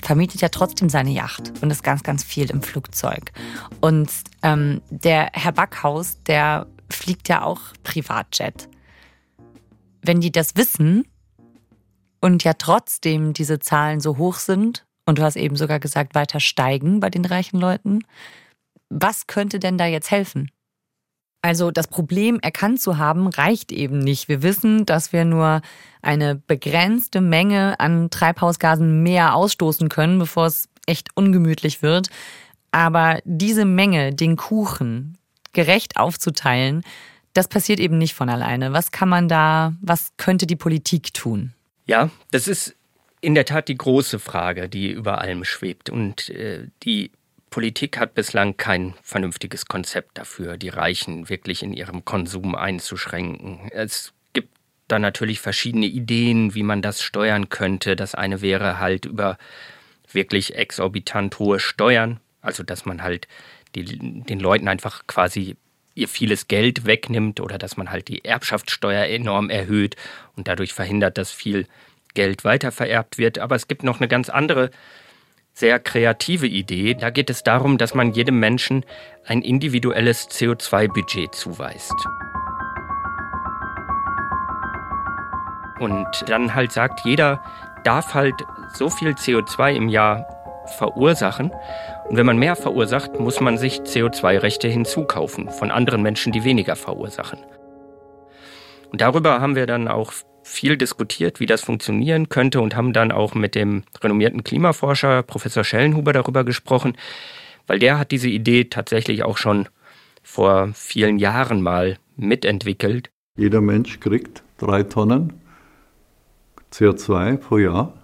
vermietet 0.03 0.43
ja 0.43 0.49
trotzdem 0.51 0.89
seine 0.89 1.11
Yacht 1.11 1.53
und 1.63 1.71
ist 1.71 1.83
ganz, 1.83 2.03
ganz 2.03 2.23
viel 2.23 2.51
im 2.51 2.63
Flugzeug. 2.63 3.33
Und 3.81 4.11
ähm, 4.43 4.83
der 4.91 5.31
Herr 5.33 5.53
Backhaus, 5.53 6.19
der 6.27 6.67
fliegt 6.91 7.29
ja 7.29 7.43
auch 7.43 7.61
Privatjet. 7.83 8.69
Wenn 10.03 10.21
die 10.21 10.31
das 10.31 10.57
wissen, 10.57 11.07
und 12.25 12.43
ja 12.43 12.55
trotzdem 12.55 13.35
diese 13.35 13.59
Zahlen 13.59 14.01
so 14.01 14.17
hoch 14.17 14.37
sind 14.37 14.87
und 15.05 15.19
du 15.19 15.23
hast 15.23 15.37
eben 15.37 15.57
sogar 15.57 15.79
gesagt, 15.79 16.15
weiter 16.15 16.41
steigen 16.41 16.99
bei 16.99 17.11
den 17.11 17.27
reichen 17.27 17.61
Leuten. 17.61 17.99
Was 18.89 19.27
könnte 19.27 19.59
denn 19.59 19.77
da 19.77 19.85
jetzt 19.85 20.11
helfen? 20.11 20.51
Also 21.43 21.71
das 21.71 21.87
Problem 21.87 22.41
erkannt 22.41 22.81
zu 22.81 22.97
haben, 22.97 23.27
reicht 23.27 23.73
eben 23.73 23.99
nicht. 23.99 24.29
Wir 24.29 24.43
wissen, 24.43 24.87
dass 24.87 25.13
wir 25.13 25.27
nur 25.27 25.61
eine 26.01 26.35
begrenzte 26.35 27.21
Menge 27.21 27.79
an 27.79 28.09
Treibhausgasen 28.09 29.03
mehr 29.03 29.35
ausstoßen 29.35 29.91
können, 29.91 30.19
bevor 30.19 30.47
es 30.47 30.71
echt 30.87 31.11
ungemütlich 31.17 31.83
wird. 31.83 32.09
Aber 32.71 33.19
diese 33.27 33.67
Menge, 33.67 34.15
den 34.15 34.37
Kuchen 34.37 35.19
gerecht 35.53 35.99
aufzuteilen, 35.99 36.85
das 37.35 37.49
passiert 37.49 37.81
eben 37.81 37.99
nicht 37.99 38.15
von 38.15 38.31
alleine. 38.31 38.73
Was 38.73 38.93
kann 38.93 39.11
man 39.11 39.29
da, 39.29 39.75
was 39.83 40.13
könnte 40.17 40.47
die 40.47 40.57
Politik 40.57 41.13
tun? 41.13 41.53
Ja, 41.87 42.11
das 42.31 42.49
ist 42.49 42.77
in 43.21 43.35
der 43.35 43.45
Tat 43.45 43.69
die 43.69 43.77
große 43.77 44.19
Frage, 44.19 44.69
die 44.69 44.91
über 44.91 45.21
allem 45.21 45.45
schwebt. 45.45 45.91
Und 45.91 46.29
äh, 46.31 46.69
die 46.83 47.11
Politik 47.51 47.99
hat 47.99 48.15
bislang 48.15 48.57
kein 48.57 48.95
vernünftiges 49.03 49.67
Konzept 49.67 50.19
dafür, 50.19 50.57
die 50.57 50.69
Reichen 50.69 51.29
wirklich 51.29 51.63
in 51.63 51.73
ihrem 51.73 52.05
Konsum 52.05 52.55
einzuschränken. 52.55 53.71
Es 53.71 54.13
gibt 54.33 54.49
da 54.89 54.99
natürlich 54.99 55.41
verschiedene 55.41 55.87
Ideen, 55.87 56.55
wie 56.55 56.63
man 56.63 56.83
das 56.83 57.03
steuern 57.03 57.49
könnte. 57.49 57.97
Das 57.97 58.15
eine 58.15 58.43
wäre 58.43 58.79
halt 58.79 59.07
über 59.07 59.39
wirklich 60.11 60.57
exorbitant 60.57 61.39
hohe 61.39 61.61
Steuern, 61.61 62.21
also 62.41 62.63
dass 62.63 62.85
man 62.85 63.03
halt 63.03 63.29
die, 63.75 63.85
den 63.85 64.41
Leuten 64.41 64.69
einfach 64.69 65.07
quasi 65.07 65.57
ihr 65.95 66.09
vieles 66.09 66.49
Geld 66.49 66.87
wegnimmt 66.87 67.41
oder 67.41 67.59
dass 67.59 67.77
man 67.77 67.91
halt 67.91 68.09
die 68.09 68.25
Erbschaftssteuer 68.25 69.07
enorm 69.07 69.51
erhöht 69.51 69.97
und 70.37 70.49
dadurch 70.49 70.73
verhindert, 70.73 71.19
dass 71.19 71.31
viel 71.31 71.67
Geld 72.15 72.45
weitervererbt 72.45 73.19
wird. 73.19 73.39
Aber 73.39 73.57
es 73.57 73.69
gibt 73.69 73.83
noch 73.83 74.01
eine 74.01 74.09
ganz 74.09 74.29
andere, 74.29 74.71
sehr 75.53 75.79
kreative 75.79 76.49
Idee. 76.49 76.95
Da 76.95 77.11
geht 77.11 77.31
es 77.31 77.45
darum, 77.45 77.79
dass 77.79 77.95
man 77.95 78.13
jedem 78.13 78.41
Menschen 78.41 78.85
ein 79.25 79.41
individuelles 79.41 80.29
CO2-Budget 80.29 81.35
zuweist. 81.35 81.95
Und 85.79 86.09
dann 86.27 86.55
halt 86.55 86.73
sagt, 86.73 87.05
jeder 87.05 87.43
darf 87.85 88.15
halt 88.15 88.35
so 88.73 88.91
viel 88.91 89.11
CO2 89.11 89.75
im 89.75 89.89
Jahr 89.89 90.44
verursachen. 90.67 91.51
Und 92.09 92.17
wenn 92.17 92.27
man 92.27 92.39
mehr 92.39 92.57
verursacht, 92.57 93.19
muss 93.19 93.41
man 93.41 93.59
sich 93.59 93.81
CO2-Rechte 93.81 94.69
hinzukaufen 94.69 95.51
von 95.51 95.71
anderen 95.71 96.03
Menschen, 96.03 96.33
die 96.33 96.45
weniger 96.45 96.77
verursachen. 96.77 97.39
Und 98.91 99.01
darüber 99.01 99.41
haben 99.41 99.57
wir 99.57 99.67
dann 99.67 99.89
auch 99.89 100.13
viel 100.45 100.77
diskutiert, 100.77 101.41
wie 101.41 101.47
das 101.47 101.63
funktionieren 101.63 102.29
könnte 102.29 102.61
und 102.61 102.77
haben 102.77 102.93
dann 102.93 103.11
auch 103.11 103.35
mit 103.35 103.55
dem 103.55 103.83
renommierten 104.03 104.45
Klimaforscher 104.45 105.23
Professor 105.23 105.65
Schellenhuber 105.65 106.13
darüber 106.13 106.45
gesprochen, 106.45 106.97
weil 107.67 107.79
der 107.79 107.99
hat 107.99 108.11
diese 108.11 108.29
Idee 108.29 108.65
tatsächlich 108.65 109.25
auch 109.25 109.39
schon 109.39 109.69
vor 110.23 110.71
vielen 110.75 111.19
Jahren 111.19 111.63
mal 111.63 111.97
mitentwickelt. 112.17 113.11
Jeder 113.37 113.61
Mensch 113.61 114.01
kriegt 114.01 114.43
drei 114.59 114.83
Tonnen 114.83 115.33
CO2 116.73 117.37
pro 117.39 117.59
Jahr. 117.59 117.95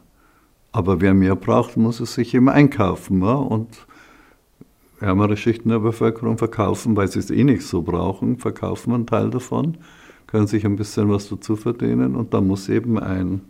Aber 0.72 1.00
wer 1.00 1.14
mehr 1.14 1.36
braucht, 1.36 1.76
muss 1.76 2.00
es 2.00 2.14
sich 2.14 2.34
eben 2.34 2.48
einkaufen. 2.48 3.22
Ja? 3.22 3.34
Und 3.34 3.68
ärmere 5.00 5.36
Schichten 5.36 5.70
der 5.70 5.80
Bevölkerung 5.80 6.38
verkaufen, 6.38 6.96
weil 6.96 7.08
sie 7.08 7.18
es 7.18 7.30
eh 7.30 7.44
nicht 7.44 7.62
so 7.62 7.82
brauchen, 7.82 8.38
verkaufen 8.38 8.92
einen 8.92 9.06
Teil 9.06 9.30
davon, 9.30 9.78
können 10.26 10.46
sich 10.46 10.64
ein 10.64 10.76
bisschen 10.76 11.10
was 11.10 11.28
dazu 11.28 11.56
verdienen 11.56 12.14
und 12.14 12.34
da 12.34 12.40
muss 12.40 12.68
eben 12.68 12.98
ein 12.98 13.40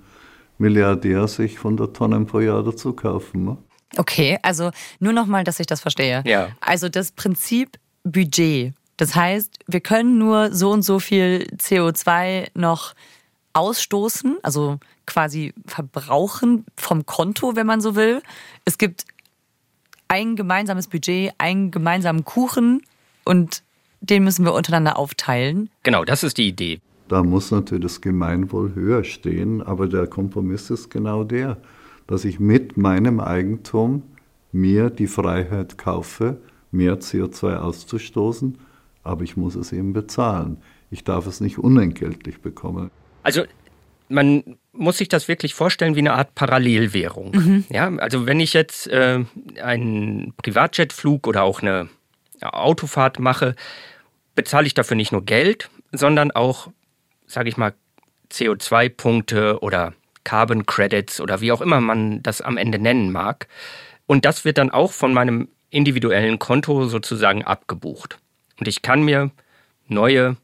Milliardär 0.59 1.27
sich 1.27 1.57
100 1.59 1.97
Tonnen 1.97 2.27
pro 2.27 2.41
Jahr 2.41 2.63
dazu 2.63 2.93
kaufen. 2.93 3.45
Ne? 3.45 3.57
Okay, 3.97 4.39
also 4.43 4.71
nur 5.01 5.13
nochmal, 5.13 5.43
dass 5.45 5.59
ich 5.59 5.67
das 5.67 5.81
verstehe. 5.81 6.23
Ja. 6.27 6.51
Also 6.61 6.89
das 6.89 7.13
Prinzip 7.13 7.79
Budget. 8.05 8.75
Das 8.97 9.15
heißt, 9.15 9.59
wir 9.67 9.81
können 9.81 10.19
nur 10.19 10.53
so 10.53 10.71
und 10.71 10.83
so 10.83 10.99
viel 10.99 11.47
CO2 11.57 12.49
noch 12.55 12.95
ausstoßen, 13.55 14.39
also 14.43 14.79
quasi 15.11 15.53
verbrauchen 15.67 16.65
vom 16.77 17.05
Konto, 17.05 17.57
wenn 17.57 17.67
man 17.67 17.81
so 17.81 17.97
will. 17.97 18.23
Es 18.65 18.79
gibt 18.79 19.05
ein 20.07 20.37
gemeinsames 20.37 20.87
Budget, 20.87 21.33
einen 21.39 21.73
gemeinsamen 21.73 22.25
Kuchen 22.25 22.83
und 23.25 23.65
den 24.01 24.23
müssen 24.23 24.45
wir 24.45 24.55
untereinander 24.55 24.97
aufteilen. 24.97 25.69
Genau, 25.83 26.05
das 26.05 26.23
ist 26.23 26.39
die 26.39 26.47
Idee. 26.47 26.81
Da 27.09 27.25
muss 27.25 27.51
natürlich 27.51 27.83
das 27.83 28.01
Gemeinwohl 28.01 28.75
höher 28.77 29.03
stehen, 29.03 29.63
aber 29.63 29.89
der 29.89 30.07
Kompromiss 30.07 30.71
ist 30.71 30.91
genau 30.91 31.25
der, 31.25 31.57
dass 32.07 32.25
ich 32.25 32.39
mit 32.39 32.77
meinem 32.77 33.19
Eigentum 33.19 34.05
mir 34.53 34.91
die 34.91 35.09
Freiheit 35.09 35.77
kaufe, 35.77 36.41
mehr 36.71 37.01
CO2 37.01 37.57
auszustoßen, 37.57 38.59
aber 39.03 39.25
ich 39.25 39.37
muss 39.37 39.57
es 39.57 39.73
eben 39.73 39.93
bezahlen. 39.93 40.59
Ich 40.93 41.03
darf 41.03 41.27
es 41.27 41.41
nicht 41.41 41.59
unentgeltlich 41.59 42.41
bekommen. 42.41 42.91
Also 43.25 43.43
man 44.11 44.59
muss 44.73 44.99
sich 44.99 45.09
das 45.09 45.29
wirklich 45.29 45.55
vorstellen 45.55 45.95
wie 45.95 46.01
eine 46.01 46.15
Art 46.15 46.35
Parallelwährung. 46.35 47.31
Mhm. 47.33 47.65
Ja, 47.71 47.89
also 47.97 48.27
wenn 48.27 48.41
ich 48.41 48.53
jetzt 48.53 48.89
äh, 48.89 49.25
einen 49.63 50.35
Privatjetflug 50.37 51.27
oder 51.27 51.43
auch 51.43 51.63
eine 51.63 51.89
Autofahrt 52.43 53.19
mache, 53.19 53.55
bezahle 54.35 54.67
ich 54.67 54.75
dafür 54.75 54.97
nicht 54.97 55.13
nur 55.13 55.25
Geld, 55.25 55.71
sondern 55.93 56.31
auch, 56.33 56.69
sage 57.27 57.49
ich 57.49 57.57
mal, 57.57 57.73
CO2-Punkte 58.33 59.61
oder 59.61 59.95
Carbon 60.25 60.67
Credits 60.67 61.21
oder 61.21 61.41
wie 61.41 61.53
auch 61.53 61.61
immer 61.61 61.81
man 61.81 62.23
das 62.23 62.41
am 62.41 62.57
Ende 62.57 62.79
nennen 62.79 63.13
mag. 63.13 63.49
Und 64.07 64.25
das 64.25 64.45
wird 64.45 64.59
dann 64.59 64.71
auch 64.71 64.93
von 64.93 65.13
meinem 65.13 65.49
individuellen 65.71 66.39
Konto 66.39 66.87
sozusagen 66.87 67.45
abgebucht. 67.45 68.19
Und 68.59 68.67
ich 68.67 68.83
kann 68.83 69.03
mir 69.03 69.31
neue 69.87 70.37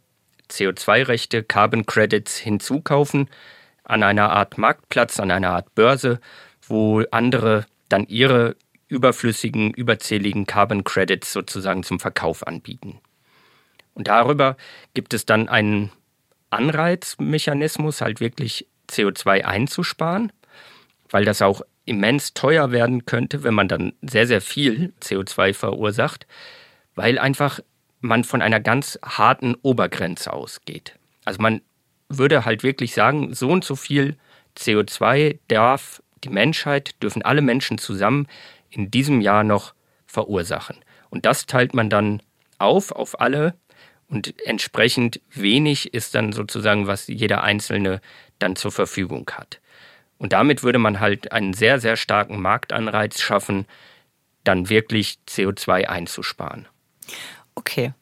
CO2-Rechte, 0.51 1.43
Carbon 1.43 1.87
Credits 1.87 2.37
hinzukaufen 2.37 3.29
an 3.87 4.03
einer 4.03 4.31
Art 4.31 4.59
Marktplatz, 4.59 5.19
an 5.21 5.31
einer 5.31 5.51
Art 5.51 5.75
Börse, 5.75 6.21
wo 6.67 7.03
andere 7.11 7.67
dann 7.89 8.07
ihre 8.07 8.57
überflüssigen, 8.89 9.73
überzähligen 9.73 10.47
Carbon 10.47 10.85
Credits 10.85 11.33
sozusagen 11.33 11.83
zum 11.83 11.99
Verkauf 11.99 12.47
anbieten. 12.47 13.01
Und 13.95 14.09
darüber 14.09 14.57
gibt 14.95 15.15
es 15.15 15.25
dann 15.25 15.49
einen 15.49 15.91
Anreizmechanismus, 16.51 18.01
halt 18.01 18.21
wirklich 18.21 18.67
CO2 18.89 19.45
einzusparen, 19.45 20.33
weil 21.09 21.25
das 21.25 21.43
auch 21.43 21.63
immens 21.85 22.35
teuer 22.35 22.73
werden 22.73 23.07
könnte, 23.07 23.43
wenn 23.45 23.55
man 23.55 23.69
dann 23.69 23.93
sehr, 24.03 24.27
sehr 24.27 24.41
viel 24.41 24.93
CO2 25.01 25.55
verursacht, 25.55 26.27
weil 26.95 27.19
einfach 27.19 27.61
man 28.01 28.25
von 28.25 28.43
einer 28.43 28.61
ganz 28.61 28.99
harten 29.05 29.55
Obergrenze 29.63 30.33
ausgeht. 30.33 30.99
Also 31.25 31.41
man 31.41 31.61
würde 32.09 32.45
halt 32.45 32.63
wirklich 32.63 32.95
sagen, 32.95 33.35
so 33.35 33.51
und 33.51 33.65
so 33.65 33.77
viel 33.77 34.17
CO2 34.57 35.39
darf 35.49 36.03
die 36.25 36.29
Menschheit, 36.29 37.01
dürfen 37.03 37.23
alle 37.23 37.43
Menschen 37.43 37.79
zusammen 37.79 38.27
in 38.71 38.91
diesem 38.91 39.21
Jahr 39.21 39.45
noch 39.45 39.75
verursachen. 40.07 40.77
Und 41.11 41.27
das 41.27 41.47
teilt 41.47 41.75
man 41.75 41.91
dann 41.91 42.23
auf 42.59 42.93
auf 42.93 43.21
alle 43.21 43.55
und 44.09 44.35
entsprechend 44.47 45.21
wenig 45.31 45.93
ist 45.93 46.15
dann 46.15 46.33
sozusagen, 46.33 46.87
was 46.87 47.09
jeder 47.09 47.43
Einzelne 47.43 48.01
dann 48.39 48.57
zur 48.57 48.73
Verfügung 48.73 49.31
hat. 49.33 49.61
Und 50.19 50.33
damit 50.33 50.63
würde 50.63 50.79
man 50.79 51.01
halt 51.01 51.33
einen 51.33 51.53
sehr, 51.53 51.81
sehr 51.81 51.97
starken 51.97 52.41
Marktanreiz 52.41 53.21
schaffen, 53.21 53.67
dann 54.45 54.69
wirklich 54.69 55.19
CO2 55.29 55.87
einzusparen. 55.87 56.69
Okay. 57.55 57.93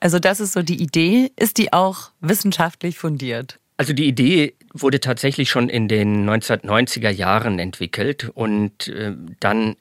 Also 0.00 0.18
das 0.18 0.40
ist 0.40 0.54
so 0.54 0.62
die 0.62 0.82
Idee. 0.82 1.30
Ist 1.36 1.58
die 1.58 1.72
auch 1.72 2.10
wissenschaftlich 2.20 2.98
fundiert? 2.98 3.60
Also 3.76 3.92
die 3.92 4.06
Idee 4.06 4.54
wurde 4.74 5.00
tatsächlich 5.00 5.48
schon 5.48 5.68
in 5.68 5.88
den 5.88 6.28
1990er 6.28 7.10
Jahren 7.10 7.58
entwickelt 7.58 8.30
und 8.34 8.88
äh, 8.88 9.14
dann 9.40 9.76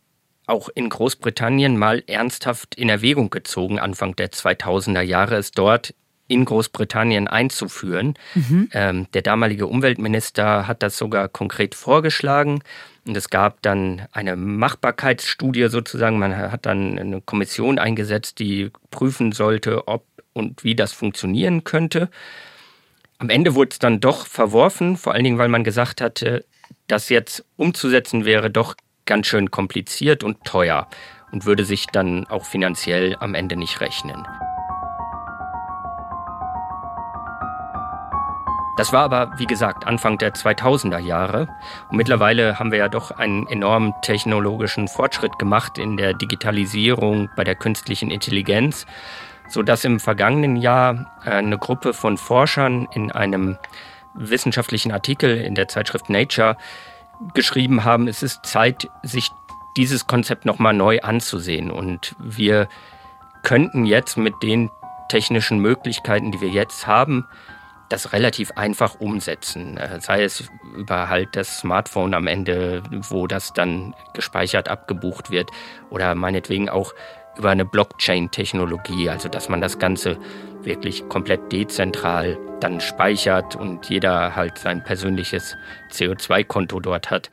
auch 0.45 0.69
in 0.73 0.89
Großbritannien 0.89 1.77
mal 1.77 2.03
ernsthaft 2.07 2.75
in 2.75 2.89
Erwägung 2.89 3.29
gezogen, 3.29 3.79
Anfang 3.79 4.15
der 4.15 4.31
2000er 4.31 5.01
Jahre, 5.01 5.35
es 5.35 5.51
dort 5.51 5.93
in 6.29 6.45
Großbritannien 6.45 7.27
einzuführen. 7.27 8.13
Mhm. 8.35 8.69
Ähm, 8.71 9.07
der 9.13 9.23
damalige 9.23 9.67
Umweltminister 9.67 10.67
hat 10.67 10.81
das 10.83 10.97
sogar 10.97 11.27
konkret 11.27 11.75
vorgeschlagen. 11.75 12.61
Und 13.05 13.17
es 13.17 13.29
gab 13.29 13.61
dann 13.63 14.07
eine 14.11 14.35
Machbarkeitsstudie 14.35 15.67
sozusagen. 15.67 16.19
Man 16.19 16.37
hat 16.37 16.65
dann 16.65 16.97
eine 16.97 17.21
Kommission 17.21 17.79
eingesetzt, 17.79 18.39
die 18.39 18.71
prüfen 18.91 19.31
sollte, 19.31 19.87
ob 19.87 20.05
und 20.33 20.63
wie 20.63 20.75
das 20.75 20.93
funktionieren 20.93 21.63
könnte. 21.63 22.09
Am 23.17 23.29
Ende 23.29 23.55
wurde 23.55 23.71
es 23.71 23.79
dann 23.79 23.99
doch 23.99 24.27
verworfen, 24.27 24.95
vor 24.95 25.13
allen 25.13 25.23
Dingen, 25.23 25.39
weil 25.39 25.49
man 25.49 25.63
gesagt 25.63 25.99
hatte, 25.99 26.45
das 26.87 27.09
jetzt 27.09 27.43
umzusetzen 27.57 28.25
wäre 28.25 28.49
doch 28.49 28.75
ganz 29.05 29.27
schön 29.27 29.51
kompliziert 29.51 30.23
und 30.23 30.43
teuer 30.45 30.87
und 31.31 31.45
würde 31.45 31.65
sich 31.65 31.87
dann 31.87 32.27
auch 32.27 32.45
finanziell 32.45 33.15
am 33.19 33.35
Ende 33.35 33.55
nicht 33.55 33.81
rechnen. 33.81 34.25
Das 38.79 38.93
war 38.93 39.03
aber, 39.03 39.33
wie 39.37 39.45
gesagt, 39.45 39.85
Anfang 39.85 40.17
der 40.17 40.33
2000er 40.33 40.99
Jahre. 40.99 41.49
Und 41.89 41.97
mittlerweile 41.97 42.59
haben 42.59 42.71
wir 42.71 42.79
ja 42.79 42.87
doch 42.87 43.11
einen 43.11 43.45
enormen 43.47 43.93
technologischen 44.03 44.87
Fortschritt 44.87 45.37
gemacht 45.37 45.77
in 45.77 45.97
der 45.97 46.13
Digitalisierung, 46.13 47.29
bei 47.35 47.43
der 47.43 47.55
künstlichen 47.55 48.09
Intelligenz 48.09 48.85
so 49.49 49.63
dass 49.63 49.83
im 49.83 49.99
vergangenen 49.99 50.55
Jahr 50.55 51.11
äh, 51.25 51.31
eine 51.31 51.57
Gruppe 51.57 51.93
von 51.93 52.17
Forschern 52.17 52.87
in 52.93 53.11
einem 53.11 53.57
wissenschaftlichen 54.13 54.91
Artikel 54.91 55.37
in 55.37 55.55
der 55.55 55.67
Zeitschrift 55.67 56.09
Nature 56.09 56.55
geschrieben 57.33 57.83
haben, 57.83 58.07
es 58.07 58.23
ist 58.23 58.45
Zeit, 58.45 58.87
sich 59.03 59.29
dieses 59.75 60.07
Konzept 60.07 60.45
nochmal 60.45 60.73
neu 60.73 60.99
anzusehen. 61.01 61.69
Und 61.69 62.15
wir 62.19 62.69
könnten 63.43 63.85
jetzt 63.85 64.17
mit 64.17 64.35
den 64.41 64.69
technischen 65.09 65.59
Möglichkeiten, 65.59 66.31
die 66.31 66.41
wir 66.41 66.49
jetzt 66.49 66.87
haben, 66.87 67.25
das 67.89 68.13
relativ 68.13 68.51
einfach 68.51 68.99
umsetzen. 68.99 69.77
Äh, 69.77 69.99
sei 69.99 70.23
es 70.23 70.49
über 70.75 71.09
halt 71.09 71.35
das 71.35 71.59
Smartphone 71.59 72.13
am 72.13 72.27
Ende, 72.27 72.83
wo 72.91 73.27
das 73.27 73.53
dann 73.53 73.95
gespeichert 74.13 74.69
abgebucht 74.69 75.31
wird, 75.31 75.49
oder 75.89 76.15
meinetwegen 76.15 76.69
auch 76.69 76.93
über 77.37 77.49
eine 77.49 77.65
Blockchain-Technologie, 77.65 79.09
also 79.09 79.29
dass 79.29 79.49
man 79.49 79.61
das 79.61 79.79
Ganze 79.79 80.17
wirklich 80.61 81.07
komplett 81.07 81.51
dezentral 81.51 82.37
dann 82.59 82.81
speichert 82.81 83.55
und 83.55 83.89
jeder 83.89 84.35
halt 84.35 84.57
sein 84.57 84.83
persönliches 84.83 85.55
CO2-Konto 85.91 86.79
dort 86.79 87.09
hat. 87.09 87.31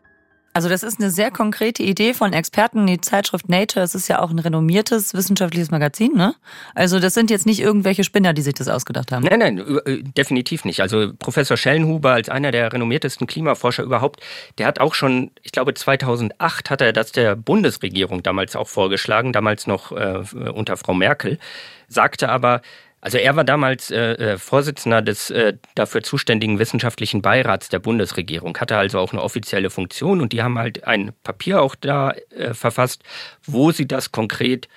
Also 0.56 0.70
das 0.70 0.82
ist 0.82 0.98
eine 0.98 1.10
sehr 1.10 1.30
konkrete 1.30 1.82
Idee 1.82 2.14
von 2.14 2.32
Experten. 2.32 2.86
Die 2.86 2.98
Zeitschrift 2.98 3.46
Nature, 3.50 3.84
es 3.84 3.94
ist 3.94 4.08
ja 4.08 4.22
auch 4.22 4.30
ein 4.30 4.38
renommiertes 4.38 5.12
wissenschaftliches 5.12 5.70
Magazin, 5.70 6.14
ne? 6.14 6.34
Also 6.74 6.98
das 6.98 7.12
sind 7.12 7.30
jetzt 7.30 7.44
nicht 7.44 7.60
irgendwelche 7.60 8.04
Spinner, 8.04 8.32
die 8.32 8.40
sich 8.40 8.54
das 8.54 8.66
ausgedacht 8.66 9.12
haben. 9.12 9.26
Nein, 9.26 9.38
nein, 9.38 9.58
äh, 9.84 10.02
definitiv 10.02 10.64
nicht. 10.64 10.80
Also 10.80 11.12
Professor 11.18 11.58
Schellenhuber 11.58 12.12
als 12.12 12.30
einer 12.30 12.52
der 12.52 12.72
renommiertesten 12.72 13.26
Klimaforscher 13.26 13.82
überhaupt, 13.82 14.20
der 14.56 14.66
hat 14.66 14.80
auch 14.80 14.94
schon, 14.94 15.30
ich 15.42 15.52
glaube 15.52 15.74
2008 15.74 16.70
hat 16.70 16.80
er 16.80 16.94
das 16.94 17.12
der 17.12 17.36
Bundesregierung 17.36 18.22
damals 18.22 18.56
auch 18.56 18.68
vorgeschlagen, 18.68 19.34
damals 19.34 19.66
noch 19.66 19.92
äh, 19.92 20.22
unter 20.54 20.78
Frau 20.78 20.94
Merkel, 20.94 21.38
sagte 21.88 22.30
aber, 22.30 22.62
also 23.00 23.18
er 23.18 23.36
war 23.36 23.44
damals 23.44 23.90
äh, 23.90 24.12
äh, 24.12 24.38
Vorsitzender 24.38 25.02
des 25.02 25.30
äh, 25.30 25.54
dafür 25.74 26.02
zuständigen 26.02 26.58
wissenschaftlichen 26.58 27.22
Beirats 27.22 27.68
der 27.68 27.78
Bundesregierung, 27.78 28.56
hatte 28.58 28.76
also 28.76 28.98
auch 28.98 29.12
eine 29.12 29.22
offizielle 29.22 29.70
Funktion 29.70 30.20
und 30.20 30.32
die 30.32 30.42
haben 30.42 30.58
halt 30.58 30.86
ein 30.86 31.12
Papier 31.22 31.62
auch 31.62 31.74
da 31.74 32.12
äh, 32.30 32.54
verfasst, 32.54 33.02
wo 33.44 33.70
sie 33.70 33.86
das 33.86 34.12
konkret 34.12 34.68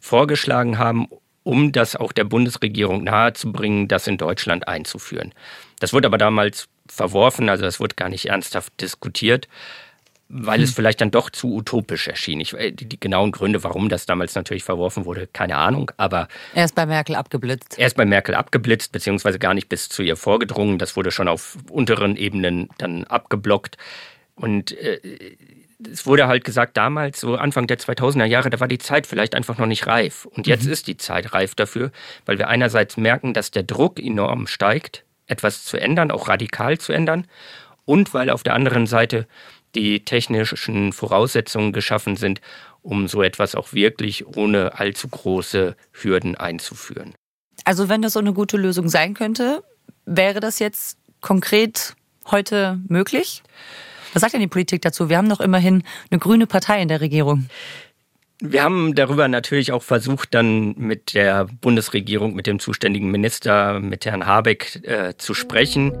vorgeschlagen 0.00 0.78
haben, 0.78 1.08
um 1.44 1.72
das 1.72 1.96
auch 1.96 2.12
der 2.12 2.24
Bundesregierung 2.24 3.04
nahezubringen, 3.04 3.88
das 3.88 4.06
in 4.06 4.18
Deutschland 4.18 4.68
einzuführen. 4.68 5.32
Das 5.80 5.92
wurde 5.92 6.08
aber 6.08 6.18
damals 6.18 6.68
verworfen, 6.88 7.48
also 7.48 7.64
das 7.64 7.80
wurde 7.80 7.94
gar 7.94 8.08
nicht 8.08 8.26
ernsthaft 8.26 8.72
diskutiert. 8.80 9.48
Weil 10.28 10.62
es 10.62 10.70
hm. 10.70 10.76
vielleicht 10.76 11.00
dann 11.00 11.10
doch 11.10 11.30
zu 11.30 11.54
utopisch 11.54 12.06
erschien. 12.06 12.40
Ich, 12.40 12.52
äh, 12.54 12.70
die, 12.70 12.86
die, 12.86 13.00
genauen 13.00 13.32
Gründe, 13.32 13.64
warum 13.64 13.88
das 13.88 14.04
damals 14.06 14.34
natürlich 14.34 14.64
verworfen 14.64 15.04
wurde, 15.06 15.26
keine 15.26 15.56
Ahnung, 15.56 15.90
aber. 15.96 16.28
Er 16.54 16.66
ist 16.66 16.74
bei 16.74 16.84
Merkel 16.84 17.14
abgeblitzt. 17.14 17.78
Er 17.78 17.86
ist 17.86 17.96
bei 17.96 18.04
Merkel 18.04 18.34
abgeblitzt, 18.34 18.92
beziehungsweise 18.92 19.38
gar 19.38 19.54
nicht 19.54 19.68
bis 19.68 19.88
zu 19.88 20.02
ihr 20.02 20.16
vorgedrungen. 20.16 20.78
Das 20.78 20.96
wurde 20.96 21.10
schon 21.10 21.28
auf 21.28 21.56
unteren 21.70 22.16
Ebenen 22.16 22.68
dann 22.78 23.04
abgeblockt. 23.04 23.78
Und 24.34 24.72
äh, 24.72 25.00
es 25.90 26.06
wurde 26.06 26.26
halt 26.26 26.44
gesagt, 26.44 26.76
damals, 26.76 27.20
so 27.20 27.36
Anfang 27.36 27.66
der 27.66 27.78
2000er 27.78 28.24
Jahre, 28.24 28.50
da 28.50 28.60
war 28.60 28.68
die 28.68 28.78
Zeit 28.78 29.06
vielleicht 29.06 29.34
einfach 29.34 29.58
noch 29.58 29.66
nicht 29.66 29.86
reif. 29.86 30.26
Und 30.26 30.46
jetzt 30.46 30.66
mhm. 30.66 30.72
ist 30.72 30.88
die 30.88 30.96
Zeit 30.98 31.32
reif 31.32 31.54
dafür, 31.54 31.90
weil 32.26 32.38
wir 32.38 32.48
einerseits 32.48 32.96
merken, 32.96 33.32
dass 33.32 33.50
der 33.50 33.62
Druck 33.62 33.98
enorm 33.98 34.46
steigt, 34.46 35.04
etwas 35.26 35.64
zu 35.64 35.78
ändern, 35.78 36.10
auch 36.10 36.28
radikal 36.28 36.78
zu 36.78 36.92
ändern. 36.92 37.26
Und 37.84 38.12
weil 38.12 38.28
auf 38.28 38.42
der 38.42 38.54
anderen 38.54 38.86
Seite 38.86 39.26
die 39.74 40.04
technischen 40.04 40.92
Voraussetzungen 40.92 41.72
geschaffen 41.72 42.16
sind, 42.16 42.40
um 42.82 43.08
so 43.08 43.22
etwas 43.22 43.54
auch 43.54 43.72
wirklich 43.72 44.26
ohne 44.36 44.78
allzu 44.78 45.08
große 45.08 45.76
Hürden 45.92 46.36
einzuführen. 46.36 47.14
Also 47.64 47.88
wenn 47.88 48.02
das 48.02 48.14
so 48.14 48.20
eine 48.20 48.32
gute 48.32 48.56
Lösung 48.56 48.88
sein 48.88 49.14
könnte, 49.14 49.62
wäre 50.06 50.40
das 50.40 50.58
jetzt 50.58 50.98
konkret 51.20 51.94
heute 52.30 52.78
möglich? 52.88 53.42
Was 54.12 54.22
sagt 54.22 54.32
denn 54.32 54.40
die 54.40 54.46
Politik 54.46 54.82
dazu? 54.82 55.08
Wir 55.08 55.18
haben 55.18 55.28
doch 55.28 55.40
immerhin 55.40 55.82
eine 56.10 56.18
grüne 56.18 56.46
Partei 56.46 56.80
in 56.80 56.88
der 56.88 57.00
Regierung. 57.00 57.48
Wir 58.40 58.62
haben 58.62 58.94
darüber 58.94 59.26
natürlich 59.26 59.72
auch 59.72 59.82
versucht, 59.82 60.32
dann 60.32 60.74
mit 60.78 61.14
der 61.14 61.46
Bundesregierung, 61.60 62.34
mit 62.34 62.46
dem 62.46 62.60
zuständigen 62.60 63.10
Minister, 63.10 63.80
mit 63.80 64.06
Herrn 64.06 64.26
Habeck 64.26 64.80
äh, 64.84 65.14
zu 65.18 65.34
sprechen. 65.34 65.92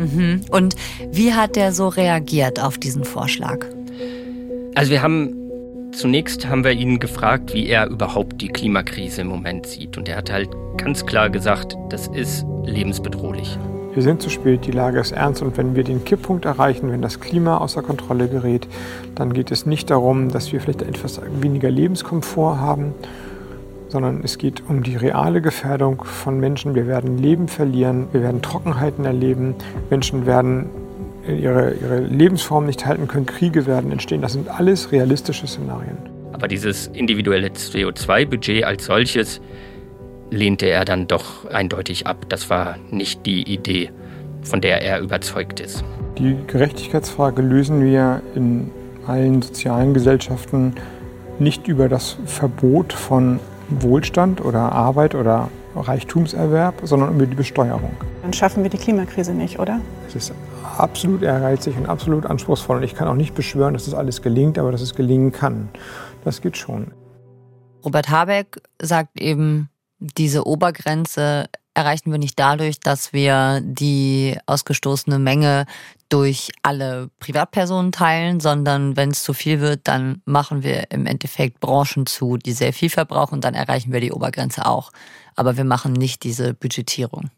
Mhm. 0.00 0.40
Und 0.50 0.76
wie 1.12 1.34
hat 1.34 1.56
der 1.56 1.72
so 1.72 1.88
reagiert 1.88 2.60
auf 2.60 2.78
diesen 2.78 3.04
Vorschlag? 3.04 3.66
Also 4.74 4.90
wir 4.90 5.02
haben 5.02 5.34
zunächst 5.92 6.48
haben 6.48 6.64
wir 6.64 6.72
ihn 6.72 6.98
gefragt, 6.98 7.52
wie 7.54 7.68
er 7.68 7.88
überhaupt 7.88 8.40
die 8.40 8.48
Klimakrise 8.48 9.22
im 9.22 9.28
Moment 9.28 9.66
sieht. 9.66 9.98
Und 9.98 10.08
er 10.08 10.16
hat 10.16 10.32
halt 10.32 10.48
ganz 10.76 11.04
klar 11.04 11.30
gesagt, 11.30 11.76
das 11.90 12.08
ist 12.08 12.46
lebensbedrohlich. 12.64 13.58
Wir 13.92 14.04
sind 14.04 14.22
zu 14.22 14.30
spät, 14.30 14.66
die 14.66 14.70
Lage 14.70 15.00
ist 15.00 15.10
ernst 15.10 15.42
und 15.42 15.56
wenn 15.56 15.74
wir 15.74 15.82
den 15.82 16.04
Kipppunkt 16.04 16.44
erreichen, 16.44 16.92
wenn 16.92 17.02
das 17.02 17.18
Klima 17.18 17.58
außer 17.58 17.82
Kontrolle 17.82 18.28
gerät, 18.28 18.68
dann 19.16 19.32
geht 19.32 19.50
es 19.50 19.66
nicht 19.66 19.90
darum, 19.90 20.28
dass 20.28 20.52
wir 20.52 20.60
vielleicht 20.60 20.82
etwas 20.82 21.20
weniger 21.40 21.72
Lebenskomfort 21.72 22.58
haben, 22.58 22.94
sondern 23.90 24.20
es 24.22 24.38
geht 24.38 24.62
um 24.68 24.82
die 24.82 24.96
reale 24.96 25.42
Gefährdung 25.42 26.04
von 26.04 26.38
Menschen. 26.38 26.74
Wir 26.74 26.86
werden 26.86 27.18
Leben 27.18 27.48
verlieren, 27.48 28.06
wir 28.12 28.22
werden 28.22 28.40
Trockenheiten 28.40 29.04
erleben, 29.04 29.54
Menschen 29.90 30.26
werden 30.26 30.70
ihre, 31.28 31.74
ihre 31.74 32.00
Lebensform 32.00 32.66
nicht 32.66 32.86
halten 32.86 33.08
können, 33.08 33.26
Kriege 33.26 33.66
werden 33.66 33.90
entstehen. 33.92 34.22
Das 34.22 34.32
sind 34.32 34.48
alles 34.48 34.92
realistische 34.92 35.46
Szenarien. 35.46 35.96
Aber 36.32 36.48
dieses 36.48 36.86
individuelle 36.86 37.48
CO2-Budget 37.48 38.64
als 38.64 38.86
solches 38.86 39.40
lehnte 40.30 40.66
er 40.66 40.84
dann 40.84 41.08
doch 41.08 41.44
eindeutig 41.46 42.06
ab. 42.06 42.26
Das 42.28 42.48
war 42.48 42.76
nicht 42.90 43.26
die 43.26 43.42
Idee, 43.42 43.90
von 44.42 44.60
der 44.60 44.82
er 44.82 45.00
überzeugt 45.00 45.60
ist. 45.60 45.84
Die 46.18 46.36
Gerechtigkeitsfrage 46.46 47.42
lösen 47.42 47.84
wir 47.84 48.22
in 48.34 48.70
allen 49.06 49.42
sozialen 49.42 49.92
Gesellschaften 49.94 50.74
nicht 51.38 51.68
über 51.68 51.88
das 51.88 52.16
Verbot 52.26 52.92
von 52.92 53.40
Wohlstand 53.70 54.44
oder 54.44 54.72
Arbeit 54.72 55.14
oder 55.14 55.48
Reichtumserwerb, 55.76 56.80
sondern 56.82 57.14
über 57.14 57.26
die 57.26 57.34
Besteuerung. 57.34 57.92
Dann 58.22 58.32
schaffen 58.32 58.62
wir 58.62 58.70
die 58.70 58.78
Klimakrise 58.78 59.32
nicht, 59.32 59.58
oder? 59.58 59.80
Es 60.08 60.16
ist 60.16 60.32
absolut 60.76 61.22
ehrgeizig 61.22 61.76
und 61.76 61.86
absolut 61.86 62.26
anspruchsvoll. 62.26 62.78
Und 62.78 62.82
ich 62.82 62.94
kann 62.94 63.08
auch 63.08 63.14
nicht 63.14 63.34
beschwören, 63.34 63.74
dass 63.74 63.84
das 63.84 63.94
alles 63.94 64.22
gelingt, 64.22 64.58
aber 64.58 64.72
dass 64.72 64.80
es 64.80 64.94
gelingen 64.94 65.32
kann. 65.32 65.68
Das 66.24 66.40
geht 66.40 66.56
schon. 66.56 66.92
Robert 67.84 68.10
Habeck 68.10 68.60
sagt 68.80 69.20
eben, 69.20 69.68
diese 69.98 70.46
Obergrenze 70.46 71.46
erreichen 71.74 72.10
wir 72.10 72.18
nicht 72.18 72.38
dadurch, 72.38 72.80
dass 72.80 73.12
wir 73.12 73.60
die 73.62 74.36
ausgestoßene 74.46 75.18
Menge 75.18 75.66
durch 76.10 76.50
alle 76.62 77.08
Privatpersonen 77.20 77.92
teilen, 77.92 78.40
sondern 78.40 78.96
wenn 78.96 79.10
es 79.10 79.22
zu 79.22 79.32
viel 79.32 79.60
wird, 79.60 79.80
dann 79.84 80.20
machen 80.26 80.62
wir 80.62 80.90
im 80.90 81.06
Endeffekt 81.06 81.60
Branchen 81.60 82.04
zu, 82.04 82.36
die 82.36 82.52
sehr 82.52 82.72
viel 82.72 82.90
verbrauchen 82.90 83.34
und 83.36 83.44
dann 83.44 83.54
erreichen 83.54 83.92
wir 83.92 84.00
die 84.00 84.12
Obergrenze 84.12 84.66
auch. 84.66 84.92
Aber 85.36 85.56
wir 85.56 85.64
machen 85.64 85.92
nicht 85.92 86.24
diese 86.24 86.52
Budgetierung. 86.52 87.30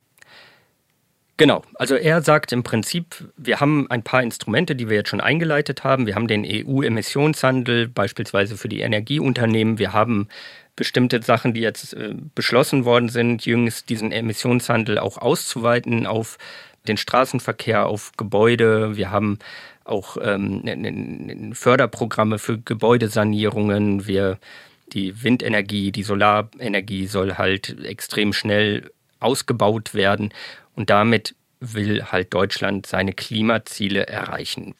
Genau, 1.37 1.63
also 1.75 1.97
er 1.97 2.23
sagt 2.23 2.53
im 2.53 2.63
Prinzip, 2.63 3.29
wir 3.37 3.61
haben 3.61 3.91
ein 3.91 4.03
paar 4.03 4.23
Instrumente, 4.23 4.77
die 4.77 4.89
wir 4.89 4.99
jetzt 4.99 5.09
schon 5.09 5.21
eingeleitet 5.21 5.83
haben. 5.83 6.07
Wir 6.07 6.15
haben 6.15 6.29
den 6.29 6.45
EU-Emissionshandel, 6.47 7.89
beispielsweise 7.89 8.57
für 8.57 8.69
die 8.69 8.81
Energieunternehmen. 8.81 9.79
Wir 9.79 9.93
haben 9.93 10.29
bestimmte 10.77 11.23
Sachen, 11.23 11.53
die 11.53 11.61
jetzt 11.61 11.95
äh, 11.95 12.15
beschlossen 12.35 12.85
worden 12.85 13.09
sind, 13.09 13.45
jüngst 13.45 13.89
diesen 13.91 14.13
Emissionshandel 14.13 14.99
auch 14.99 15.19
auszuweiten 15.19 16.07
auf 16.07 16.39
den 16.89 16.97
Straßenverkehr, 16.97 17.87
auf 17.87 18.13
Gebäude. 18.17 18.97
Wir 18.97 19.11
haben 19.11 19.39
auch 19.85 20.17
ähm, 20.21 21.53
Förderprogramme 21.55 22.39
für 22.39 22.59
Gebäudesanierungen. 22.59 24.07
Wir, 24.07 24.39
die 24.93 25.23
Windenergie, 25.23 25.93
die 25.93 26.03
Solarenergie 26.03 27.07
soll 27.07 27.35
halt 27.35 27.85
extrem 27.85 28.33
schnell 28.33 28.91
ausgebaut 29.21 29.95
werden. 29.95 30.33
Und 30.75 30.91
damit 30.91 31.35
will 31.61 32.05
halt 32.05 32.35
Deutschland 32.35 32.87
seine 32.87 33.13
Klimaziele 33.13 34.07
erreichen. 34.07 34.75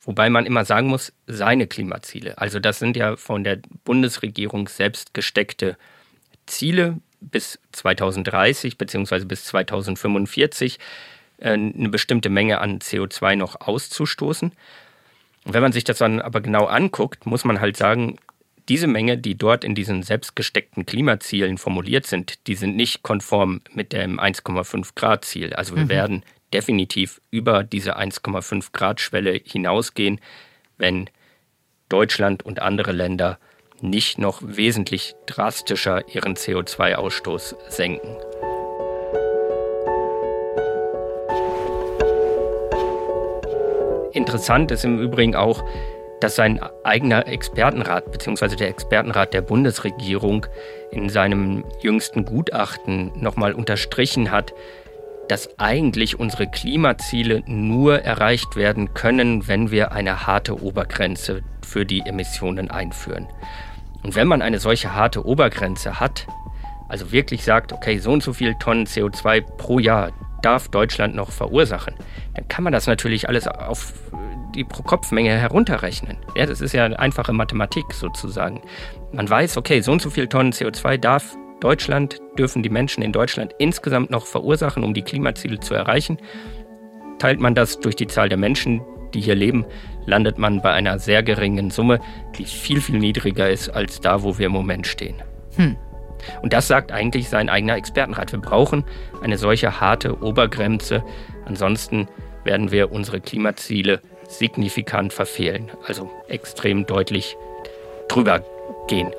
Wobei 0.00 0.30
man 0.30 0.46
immer 0.46 0.64
sagen 0.64 0.88
muss, 0.88 1.12
seine 1.26 1.66
Klimaziele. 1.66 2.38
Also 2.38 2.60
das 2.60 2.78
sind 2.78 2.96
ja 2.96 3.16
von 3.16 3.44
der 3.44 3.58
Bundesregierung 3.84 4.68
selbst 4.68 5.12
gesteckte 5.14 5.76
Ziele 6.46 6.98
bis 7.20 7.58
2030 7.72 8.78
bzw. 8.78 9.24
bis 9.24 9.44
2045 9.44 10.78
äh, 10.78 10.78
eine 11.40 11.88
bestimmte 11.88 12.30
Menge 12.30 12.60
an 12.60 12.80
CO2 12.80 13.36
noch 13.36 13.60
auszustoßen. 13.60 14.52
Und 15.44 15.54
wenn 15.54 15.62
man 15.62 15.72
sich 15.72 15.84
das 15.84 15.98
dann 15.98 16.20
aber 16.20 16.40
genau 16.40 16.66
anguckt, 16.66 17.26
muss 17.26 17.44
man 17.44 17.60
halt 17.60 17.76
sagen, 17.76 18.18
diese 18.68 18.86
Menge, 18.86 19.16
die 19.16 19.36
dort 19.36 19.64
in 19.64 19.74
diesen 19.74 20.02
selbstgesteckten 20.02 20.84
Klimazielen 20.84 21.56
formuliert 21.56 22.06
sind, 22.06 22.46
die 22.46 22.54
sind 22.54 22.76
nicht 22.76 23.02
konform 23.02 23.62
mit 23.72 23.92
dem 23.92 24.20
1,5 24.20 24.90
Grad 24.94 25.24
Ziel. 25.24 25.54
Also 25.54 25.74
wir 25.74 25.84
mhm. 25.84 25.88
werden 25.88 26.22
definitiv 26.52 27.20
über 27.30 27.64
diese 27.64 27.98
1,5 27.98 28.72
Grad 28.72 29.00
Schwelle 29.00 29.40
hinausgehen, 29.42 30.20
wenn 30.76 31.08
Deutschland 31.88 32.44
und 32.44 32.60
andere 32.60 32.92
Länder 32.92 33.38
nicht 33.80 34.18
noch 34.18 34.42
wesentlich 34.44 35.14
drastischer 35.26 36.14
ihren 36.14 36.34
CO2-Ausstoß 36.34 37.70
senken. 37.70 38.16
Interessant 44.12 44.70
ist 44.70 44.84
im 44.84 44.98
Übrigen 44.98 45.34
auch, 45.34 45.64
dass 46.20 46.36
sein 46.36 46.60
eigener 46.84 47.26
Expertenrat 47.28 48.10
bzw. 48.10 48.56
der 48.56 48.68
Expertenrat 48.68 49.34
der 49.34 49.42
Bundesregierung 49.42 50.46
in 50.90 51.08
seinem 51.08 51.64
jüngsten 51.80 52.24
Gutachten 52.24 53.12
nochmal 53.20 53.52
unterstrichen 53.52 54.30
hat, 54.30 54.52
dass 55.28 55.58
eigentlich 55.58 56.18
unsere 56.18 56.46
Klimaziele 56.46 57.42
nur 57.46 58.00
erreicht 58.00 58.56
werden 58.56 58.94
können, 58.94 59.46
wenn 59.46 59.70
wir 59.70 59.92
eine 59.92 60.26
harte 60.26 60.62
Obergrenze 60.62 61.42
für 61.64 61.84
die 61.84 62.00
Emissionen 62.00 62.70
einführen. 62.70 63.28
Und 64.02 64.14
wenn 64.14 64.26
man 64.26 64.42
eine 64.42 64.58
solche 64.58 64.94
harte 64.94 65.26
Obergrenze 65.26 66.00
hat, 66.00 66.26
also 66.88 67.12
wirklich 67.12 67.44
sagt, 67.44 67.72
okay, 67.72 67.98
so 67.98 68.12
und 68.12 68.22
so 68.22 68.32
viel 68.32 68.54
Tonnen 68.54 68.86
CO2 68.86 69.42
pro 69.42 69.78
Jahr 69.78 70.12
darf 70.42 70.68
Deutschland 70.68 71.14
noch 71.14 71.30
verursachen, 71.30 71.94
dann 72.34 72.48
kann 72.48 72.64
man 72.64 72.72
das 72.72 72.86
natürlich 72.86 73.28
alles 73.28 73.46
auf 73.48 73.92
die 74.54 74.64
Pro-Kopf-Menge 74.64 75.30
herunterrechnen. 75.30 76.18
Ja, 76.36 76.46
das 76.46 76.60
ist 76.60 76.72
ja 76.72 76.86
einfache 76.86 77.32
Mathematik 77.32 77.92
sozusagen. 77.92 78.62
Man 79.12 79.28
weiß, 79.28 79.56
okay, 79.56 79.80
so 79.80 79.92
und 79.92 80.02
so 80.02 80.10
viel 80.10 80.26
Tonnen 80.26 80.52
CO2 80.52 80.96
darf 80.96 81.36
Deutschland 81.60 82.20
dürfen 82.38 82.62
die 82.62 82.70
Menschen 82.70 83.02
in 83.02 83.12
Deutschland 83.12 83.54
insgesamt 83.58 84.10
noch 84.10 84.26
verursachen, 84.26 84.84
um 84.84 84.94
die 84.94 85.02
Klimaziele 85.02 85.58
zu 85.58 85.74
erreichen. 85.74 86.18
Teilt 87.18 87.40
man 87.40 87.54
das 87.54 87.80
durch 87.80 87.96
die 87.96 88.06
Zahl 88.06 88.28
der 88.28 88.38
Menschen, 88.38 88.80
die 89.12 89.20
hier 89.20 89.34
leben, 89.34 89.64
landet 90.06 90.38
man 90.38 90.62
bei 90.62 90.72
einer 90.72 90.98
sehr 90.98 91.22
geringen 91.22 91.70
Summe, 91.70 92.00
die 92.36 92.44
viel, 92.44 92.80
viel 92.80 92.98
niedriger 92.98 93.50
ist 93.50 93.70
als 93.70 94.00
da, 94.00 94.22
wo 94.22 94.38
wir 94.38 94.46
im 94.46 94.52
Moment 94.52 94.86
stehen. 94.86 95.16
Hm. 95.56 95.76
Und 96.42 96.52
das 96.52 96.68
sagt 96.68 96.92
eigentlich 96.92 97.28
sein 97.28 97.48
eigener 97.48 97.76
Expertenrat. 97.76 98.32
Wir 98.32 98.40
brauchen 98.40 98.84
eine 99.22 99.38
solche 99.38 99.80
harte 99.80 100.22
Obergrenze. 100.22 101.02
Ansonsten 101.46 102.08
werden 102.44 102.70
wir 102.70 102.92
unsere 102.92 103.20
Klimaziele 103.20 104.00
signifikant 104.28 105.12
verfehlen, 105.12 105.70
also 105.86 106.10
extrem 106.28 106.86
deutlich 106.86 107.36
drüber 108.08 108.44
gehen. 108.88 109.10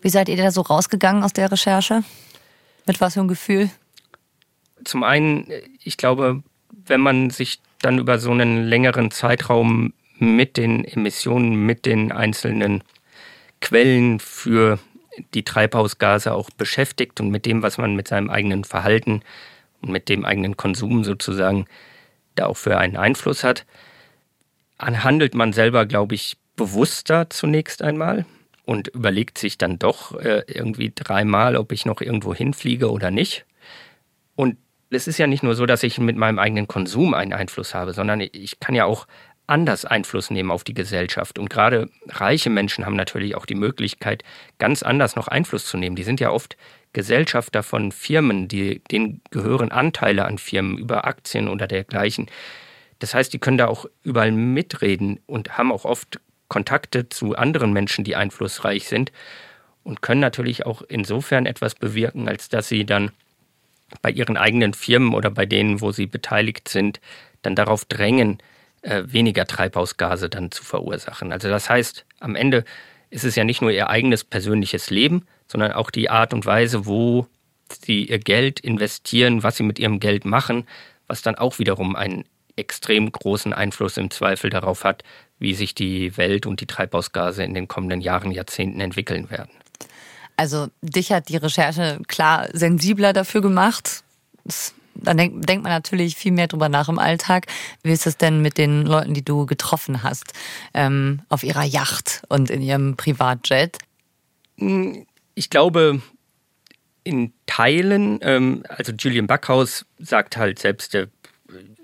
Wie 0.00 0.10
seid 0.10 0.28
ihr 0.28 0.36
da 0.36 0.50
so 0.50 0.60
rausgegangen 0.60 1.22
aus 1.22 1.32
der 1.32 1.50
Recherche? 1.50 2.04
Mit 2.86 3.00
was 3.00 3.14
für 3.14 3.20
einem 3.20 3.28
Gefühl? 3.28 3.70
Zum 4.84 5.02
einen, 5.02 5.50
ich 5.82 5.96
glaube, 5.96 6.42
wenn 6.70 7.00
man 7.00 7.30
sich 7.30 7.58
dann 7.84 7.98
über 7.98 8.18
so 8.18 8.30
einen 8.30 8.64
längeren 8.64 9.10
Zeitraum 9.10 9.92
mit 10.18 10.56
den 10.56 10.84
Emissionen, 10.84 11.66
mit 11.66 11.86
den 11.86 12.12
einzelnen 12.12 12.82
Quellen 13.60 14.20
für 14.20 14.78
die 15.34 15.44
Treibhausgase 15.44 16.32
auch 16.32 16.50
beschäftigt 16.50 17.20
und 17.20 17.30
mit 17.30 17.46
dem, 17.46 17.62
was 17.62 17.78
man 17.78 17.94
mit 17.94 18.08
seinem 18.08 18.30
eigenen 18.30 18.64
Verhalten 18.64 19.22
und 19.80 19.90
mit 19.90 20.08
dem 20.08 20.24
eigenen 20.24 20.56
Konsum 20.56 21.04
sozusagen 21.04 21.66
da 22.34 22.46
auch 22.46 22.56
für 22.56 22.78
einen 22.78 22.96
Einfluss 22.96 23.44
hat, 23.44 23.64
handelt 24.78 25.34
man 25.34 25.52
selber, 25.52 25.86
glaube 25.86 26.14
ich, 26.14 26.36
bewusster 26.56 27.30
zunächst 27.30 27.82
einmal 27.82 28.26
und 28.64 28.88
überlegt 28.88 29.38
sich 29.38 29.58
dann 29.58 29.78
doch 29.78 30.18
äh, 30.18 30.42
irgendwie 30.46 30.92
dreimal, 30.94 31.56
ob 31.56 31.72
ich 31.72 31.86
noch 31.86 32.00
irgendwo 32.00 32.34
hinfliege 32.34 32.90
oder 32.90 33.10
nicht. 33.10 33.44
Und 34.36 34.56
es 34.94 35.08
ist 35.08 35.18
ja 35.18 35.26
nicht 35.26 35.42
nur 35.42 35.54
so, 35.54 35.66
dass 35.66 35.82
ich 35.82 35.98
mit 35.98 36.16
meinem 36.16 36.38
eigenen 36.38 36.68
Konsum 36.68 37.14
einen 37.14 37.32
Einfluss 37.32 37.74
habe, 37.74 37.92
sondern 37.92 38.20
ich 38.20 38.60
kann 38.60 38.74
ja 38.74 38.84
auch 38.84 39.06
anders 39.46 39.84
Einfluss 39.84 40.30
nehmen 40.30 40.50
auf 40.50 40.64
die 40.64 40.74
Gesellschaft. 40.74 41.38
Und 41.38 41.50
gerade 41.50 41.90
reiche 42.08 42.50
Menschen 42.50 42.86
haben 42.86 42.96
natürlich 42.96 43.34
auch 43.34 43.46
die 43.46 43.54
Möglichkeit, 43.54 44.24
ganz 44.58 44.82
anders 44.82 45.16
noch 45.16 45.28
Einfluss 45.28 45.66
zu 45.66 45.76
nehmen. 45.76 45.96
Die 45.96 46.02
sind 46.02 46.20
ja 46.20 46.30
oft 46.30 46.56
Gesellschafter 46.92 47.62
von 47.62 47.92
Firmen, 47.92 48.48
die, 48.48 48.82
denen 48.90 49.20
gehören 49.30 49.70
Anteile 49.70 50.24
an 50.24 50.38
Firmen 50.38 50.78
über 50.78 51.06
Aktien 51.06 51.48
oder 51.48 51.66
dergleichen. 51.66 52.30
Das 53.00 53.14
heißt, 53.14 53.32
die 53.32 53.38
können 53.38 53.58
da 53.58 53.66
auch 53.66 53.86
überall 54.02 54.32
mitreden 54.32 55.20
und 55.26 55.58
haben 55.58 55.72
auch 55.72 55.84
oft 55.84 56.20
Kontakte 56.48 57.08
zu 57.08 57.34
anderen 57.34 57.72
Menschen, 57.72 58.04
die 58.04 58.16
einflussreich 58.16 58.88
sind 58.88 59.12
und 59.82 60.00
können 60.02 60.20
natürlich 60.20 60.64
auch 60.64 60.82
insofern 60.88 61.46
etwas 61.46 61.74
bewirken, 61.74 62.28
als 62.28 62.48
dass 62.48 62.68
sie 62.68 62.86
dann 62.86 63.10
bei 64.02 64.10
ihren 64.10 64.36
eigenen 64.36 64.74
Firmen 64.74 65.14
oder 65.14 65.30
bei 65.30 65.46
denen, 65.46 65.80
wo 65.80 65.92
sie 65.92 66.06
beteiligt 66.06 66.68
sind, 66.68 67.00
dann 67.42 67.54
darauf 67.54 67.84
drängen, 67.84 68.38
äh, 68.82 69.02
weniger 69.06 69.46
Treibhausgase 69.46 70.28
dann 70.28 70.50
zu 70.50 70.64
verursachen. 70.64 71.32
Also 71.32 71.48
das 71.48 71.70
heißt, 71.70 72.04
am 72.20 72.36
Ende 72.36 72.64
ist 73.10 73.24
es 73.24 73.36
ja 73.36 73.44
nicht 73.44 73.62
nur 73.62 73.70
ihr 73.70 73.88
eigenes 73.88 74.24
persönliches 74.24 74.90
Leben, 74.90 75.26
sondern 75.46 75.72
auch 75.72 75.90
die 75.90 76.10
Art 76.10 76.34
und 76.34 76.46
Weise, 76.46 76.86
wo 76.86 77.26
sie 77.70 78.04
ihr 78.04 78.18
Geld 78.18 78.60
investieren, 78.60 79.42
was 79.42 79.56
sie 79.56 79.62
mit 79.62 79.78
ihrem 79.78 80.00
Geld 80.00 80.24
machen, 80.24 80.66
was 81.06 81.22
dann 81.22 81.36
auch 81.36 81.58
wiederum 81.58 81.96
einen 81.96 82.24
extrem 82.56 83.10
großen 83.10 83.52
Einfluss 83.52 83.96
im 83.96 84.10
Zweifel 84.10 84.50
darauf 84.50 84.84
hat, 84.84 85.02
wie 85.38 85.54
sich 85.54 85.74
die 85.74 86.16
Welt 86.16 86.46
und 86.46 86.60
die 86.60 86.66
Treibhausgase 86.66 87.42
in 87.42 87.54
den 87.54 87.68
kommenden 87.68 88.00
Jahren, 88.00 88.30
Jahrzehnten 88.30 88.80
entwickeln 88.80 89.30
werden. 89.30 89.50
Also 90.36 90.68
dich 90.82 91.12
hat 91.12 91.28
die 91.28 91.36
Recherche 91.36 92.00
klar 92.08 92.48
sensibler 92.52 93.12
dafür 93.12 93.40
gemacht. 93.40 94.02
Dann 94.94 95.16
denk, 95.16 95.46
denkt 95.46 95.64
man 95.64 95.72
natürlich 95.72 96.16
viel 96.16 96.32
mehr 96.32 96.46
drüber 96.46 96.68
nach 96.68 96.88
im 96.88 96.98
Alltag. 96.98 97.46
Wie 97.82 97.92
ist 97.92 98.06
es 98.06 98.16
denn 98.16 98.42
mit 98.42 98.58
den 98.58 98.82
Leuten, 98.82 99.14
die 99.14 99.24
du 99.24 99.46
getroffen 99.46 100.02
hast, 100.02 100.32
ähm, 100.72 101.22
auf 101.28 101.42
ihrer 101.42 101.64
Yacht 101.64 102.22
und 102.28 102.50
in 102.50 102.62
ihrem 102.62 102.96
Privatjet? 102.96 103.78
Hm, 104.58 105.06
ich 105.34 105.50
glaube, 105.50 106.00
in 107.02 107.32
Teilen, 107.46 108.18
ähm, 108.22 108.64
also 108.68 108.92
Julian 108.92 109.26
Backhaus 109.26 109.84
sagt 109.98 110.36
halt 110.36 110.58
selbst, 110.58 110.94
der 110.94 111.08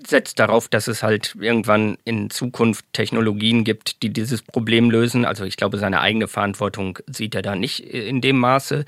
setzt 0.05 0.39
darauf, 0.39 0.67
dass 0.67 0.87
es 0.87 1.03
halt 1.03 1.35
irgendwann 1.39 1.97
in 2.03 2.29
Zukunft 2.29 2.85
Technologien 2.93 3.63
gibt, 3.63 4.01
die 4.03 4.11
dieses 4.11 4.41
Problem 4.41 4.89
lösen. 4.89 5.25
Also 5.25 5.43
ich 5.45 5.57
glaube, 5.57 5.77
seine 5.77 6.01
eigene 6.01 6.27
Verantwortung 6.27 6.99
sieht 7.07 7.35
er 7.35 7.41
da 7.41 7.55
nicht 7.55 7.79
in 7.79 8.21
dem 8.21 8.37
Maße. 8.37 8.85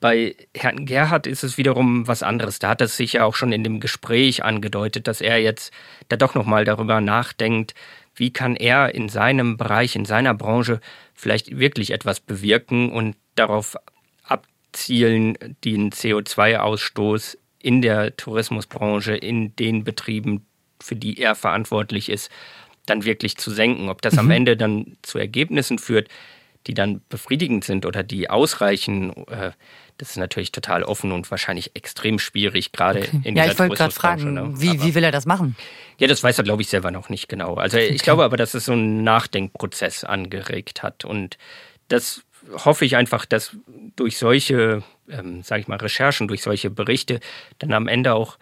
Bei 0.00 0.36
Herrn 0.54 0.86
Gerhard 0.86 1.26
ist 1.26 1.42
es 1.42 1.58
wiederum 1.58 2.06
was 2.06 2.22
anderes. 2.22 2.60
Da 2.60 2.68
hat 2.68 2.80
es 2.80 2.96
sich 2.96 3.14
ja 3.14 3.24
auch 3.24 3.34
schon 3.34 3.52
in 3.52 3.64
dem 3.64 3.80
Gespräch 3.80 4.44
angedeutet, 4.44 5.08
dass 5.08 5.20
er 5.20 5.38
jetzt 5.38 5.72
da 6.08 6.16
doch 6.16 6.34
nochmal 6.34 6.64
darüber 6.64 7.00
nachdenkt, 7.00 7.74
wie 8.14 8.32
kann 8.32 8.56
er 8.56 8.94
in 8.94 9.08
seinem 9.08 9.56
Bereich, 9.56 9.96
in 9.96 10.04
seiner 10.04 10.34
Branche 10.34 10.80
vielleicht 11.14 11.58
wirklich 11.58 11.90
etwas 11.92 12.20
bewirken 12.20 12.90
und 12.90 13.16
darauf 13.34 13.76
abzielen, 14.24 15.36
den 15.64 15.90
CO2-Ausstoß 15.90 17.36
in 17.68 17.82
der 17.82 18.16
Tourismusbranche, 18.16 19.14
in 19.14 19.54
den 19.56 19.84
Betrieben, 19.84 20.46
für 20.80 20.96
die 20.96 21.20
er 21.20 21.34
verantwortlich 21.34 22.08
ist, 22.08 22.30
dann 22.86 23.04
wirklich 23.04 23.36
zu 23.36 23.50
senken. 23.50 23.90
Ob 23.90 24.00
das 24.00 24.14
mhm. 24.14 24.20
am 24.20 24.30
Ende 24.30 24.56
dann 24.56 24.96
zu 25.02 25.18
Ergebnissen 25.18 25.78
führt, 25.78 26.08
die 26.66 26.72
dann 26.72 27.02
befriedigend 27.10 27.64
sind 27.64 27.84
oder 27.84 28.02
die 28.02 28.30
ausreichen, 28.30 29.12
äh, 29.26 29.50
das 29.98 30.12
ist 30.12 30.16
natürlich 30.16 30.50
total 30.50 30.82
offen 30.82 31.12
und 31.12 31.30
wahrscheinlich 31.30 31.76
extrem 31.76 32.18
schwierig, 32.18 32.72
gerade 32.72 33.00
okay. 33.00 33.20
in 33.24 33.34
dieser 33.34 33.44
Ja, 33.44 33.52
ich 33.52 33.58
wollte 33.58 33.74
gerade 33.74 33.94
fragen, 33.94 34.32
ne? 34.32 34.50
wie, 34.54 34.82
wie 34.82 34.94
will 34.94 35.04
er 35.04 35.12
das 35.12 35.26
machen? 35.26 35.54
Ja, 35.98 36.08
das 36.08 36.24
weiß 36.24 36.38
er, 36.38 36.44
glaube 36.44 36.62
ich, 36.62 36.68
selber 36.68 36.90
noch 36.90 37.10
nicht 37.10 37.28
genau. 37.28 37.56
Also 37.56 37.76
okay. 37.76 37.88
ich 37.88 38.00
glaube 38.00 38.24
aber, 38.24 38.38
dass 38.38 38.54
es 38.54 38.64
so 38.64 38.72
einen 38.72 39.04
Nachdenkprozess 39.04 40.04
angeregt 40.04 40.82
hat. 40.82 41.04
Und 41.04 41.36
das 41.88 42.22
hoffe 42.64 42.86
ich 42.86 42.96
einfach, 42.96 43.26
dass 43.26 43.54
durch 43.96 44.16
solche, 44.16 44.82
ähm, 45.10 45.42
sage 45.42 45.62
ich 45.62 45.68
mal, 45.68 45.76
Recherchen, 45.76 46.28
durch 46.28 46.42
solche 46.42 46.70
Berichte 46.70 47.20
dann 47.58 47.72
am 47.72 47.88
Ende 47.88 48.14
auch 48.14 48.38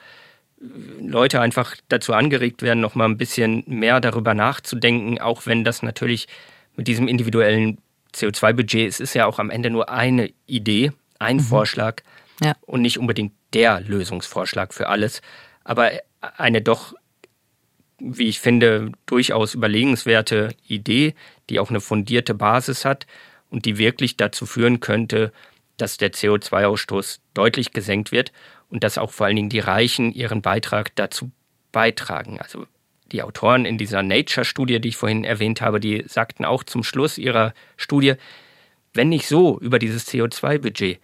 äh, 0.60 0.64
Leute 1.00 1.40
einfach 1.40 1.76
dazu 1.88 2.12
angeregt 2.12 2.62
werden, 2.62 2.80
noch 2.80 2.94
mal 2.94 3.06
ein 3.06 3.18
bisschen 3.18 3.64
mehr 3.66 4.00
darüber 4.00 4.34
nachzudenken, 4.34 5.20
auch 5.20 5.46
wenn 5.46 5.64
das 5.64 5.82
natürlich 5.82 6.28
mit 6.76 6.88
diesem 6.88 7.08
individuellen 7.08 7.78
CO2-Budget, 8.14 8.88
es 8.88 9.00
ist 9.00 9.14
ja 9.14 9.26
auch 9.26 9.38
am 9.38 9.50
Ende 9.50 9.70
nur 9.70 9.90
eine 9.90 10.30
Idee, 10.46 10.92
ein 11.18 11.36
mhm. 11.36 11.40
Vorschlag 11.40 12.02
ja. 12.42 12.54
und 12.62 12.82
nicht 12.82 12.98
unbedingt 12.98 13.32
der 13.52 13.80
Lösungsvorschlag 13.80 14.74
für 14.74 14.88
alles, 14.88 15.22
aber 15.64 15.90
eine 16.20 16.62
doch, 16.62 16.94
wie 17.98 18.28
ich 18.28 18.40
finde, 18.40 18.92
durchaus 19.06 19.54
überlegenswerte 19.54 20.54
Idee, 20.66 21.14
die 21.48 21.58
auch 21.58 21.70
eine 21.70 21.80
fundierte 21.80 22.34
Basis 22.34 22.84
hat 22.84 23.06
und 23.50 23.64
die 23.64 23.78
wirklich 23.78 24.16
dazu 24.16 24.44
führen 24.44 24.80
könnte, 24.80 25.32
dass 25.76 25.96
der 25.96 26.12
CO2-Ausstoß 26.12 27.20
deutlich 27.34 27.72
gesenkt 27.72 28.12
wird 28.12 28.32
und 28.70 28.84
dass 28.84 28.98
auch 28.98 29.10
vor 29.10 29.26
allen 29.26 29.36
Dingen 29.36 29.48
die 29.48 29.60
Reichen 29.60 30.12
ihren 30.12 30.42
Beitrag 30.42 30.94
dazu 30.96 31.30
beitragen. 31.72 32.40
Also 32.40 32.66
die 33.12 33.22
Autoren 33.22 33.64
in 33.64 33.78
dieser 33.78 34.02
Nature-Studie, 34.02 34.80
die 34.80 34.88
ich 34.88 34.96
vorhin 34.96 35.24
erwähnt 35.24 35.60
habe, 35.60 35.80
die 35.80 36.04
sagten 36.06 36.44
auch 36.44 36.64
zum 36.64 36.82
Schluss 36.82 37.18
ihrer 37.18 37.54
Studie, 37.76 38.14
wenn 38.94 39.08
nicht 39.08 39.28
so 39.28 39.58
über 39.60 39.78
dieses 39.78 40.08
CO2-Budget, 40.08 40.98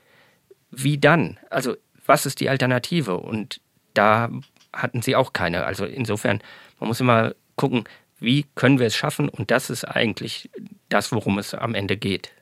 wie 0.70 0.98
dann? 0.98 1.38
Also 1.50 1.76
was 2.06 2.26
ist 2.26 2.40
die 2.40 2.48
Alternative? 2.48 3.18
Und 3.18 3.60
da 3.94 4.30
hatten 4.72 5.02
sie 5.02 5.14
auch 5.14 5.32
keine. 5.32 5.64
Also 5.64 5.84
insofern, 5.84 6.42
man 6.80 6.88
muss 6.88 7.00
immer 7.00 7.34
gucken, 7.56 7.84
wie 8.18 8.46
können 8.54 8.78
wir 8.78 8.86
es 8.86 8.96
schaffen? 8.96 9.28
Und 9.28 9.50
das 9.50 9.70
ist 9.70 9.84
eigentlich 9.84 10.50
das, 10.88 11.12
worum 11.12 11.38
es 11.38 11.54
am 11.54 11.74
Ende 11.74 11.96
geht. 11.96 12.32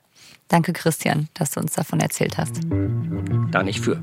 Danke, 0.51 0.73
Christian, 0.73 1.29
dass 1.35 1.53
du 1.53 1.61
uns 1.61 1.75
davon 1.75 2.01
erzählt 2.01 2.37
hast. 2.37 2.61
Da 3.53 3.63
nicht 3.63 3.81
für. 3.81 4.01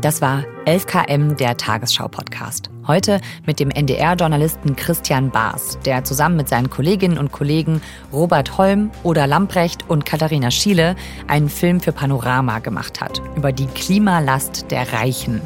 Das 0.00 0.22
war 0.22 0.44
11KM, 0.64 1.34
der 1.34 1.56
Tagesschau-Podcast. 1.56 2.70
Heute 2.86 3.20
mit 3.44 3.58
dem 3.58 3.70
NDR-Journalisten 3.70 4.76
Christian 4.76 5.32
Baas, 5.32 5.80
der 5.84 6.04
zusammen 6.04 6.36
mit 6.36 6.48
seinen 6.48 6.70
Kolleginnen 6.70 7.18
und 7.18 7.32
Kollegen 7.32 7.82
Robert 8.12 8.56
Holm, 8.56 8.92
Oda 9.02 9.24
Lamprecht 9.24 9.90
und 9.90 10.06
Katharina 10.06 10.52
Schiele 10.52 10.94
einen 11.26 11.48
Film 11.48 11.80
für 11.80 11.90
Panorama 11.90 12.60
gemacht 12.60 13.00
hat 13.00 13.20
über 13.34 13.50
die 13.50 13.66
Klimalast 13.66 14.70
der 14.70 14.92
Reichen. 14.92 15.40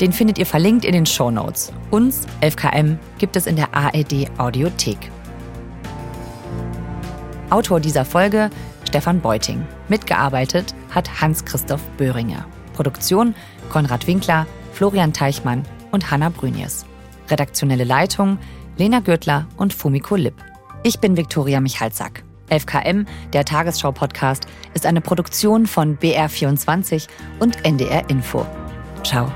Den 0.00 0.12
findet 0.12 0.38
ihr 0.38 0.46
verlinkt 0.46 0.84
in 0.84 0.92
den 0.92 1.06
Show 1.06 1.32
Notes. 1.32 1.72
Uns, 1.90 2.28
11KM, 2.42 2.98
gibt 3.18 3.34
es 3.34 3.48
in 3.48 3.56
der 3.56 3.74
ARD 3.74 4.30
Audiothek. 4.38 5.10
Autor 7.52 7.80
dieser 7.80 8.06
Folge 8.06 8.48
Stefan 8.88 9.20
Beuting. 9.20 9.66
Mitgearbeitet 9.88 10.74
hat 10.90 11.20
Hans-Christoph 11.20 11.82
Böhringer. 11.98 12.46
Produktion 12.72 13.34
Konrad 13.70 14.06
Winkler, 14.06 14.46
Florian 14.72 15.12
Teichmann 15.12 15.62
und 15.90 16.10
Hanna 16.10 16.30
Brünjes. 16.30 16.86
Redaktionelle 17.28 17.84
Leitung 17.84 18.38
Lena 18.78 19.00
Gürtler 19.00 19.46
und 19.58 19.74
Fumiko 19.74 20.16
Lipp. 20.16 20.36
Ich 20.82 20.98
bin 20.98 21.18
Viktoria 21.18 21.60
Michalzack. 21.60 22.24
11KM, 22.50 23.06
der 23.34 23.44
Tagesschau-Podcast, 23.44 24.46
ist 24.72 24.86
eine 24.86 25.02
Produktion 25.02 25.66
von 25.66 25.98
BR24 25.98 27.06
und 27.38 27.64
NDR 27.64 28.08
Info. 28.08 28.46
Ciao. 29.04 29.30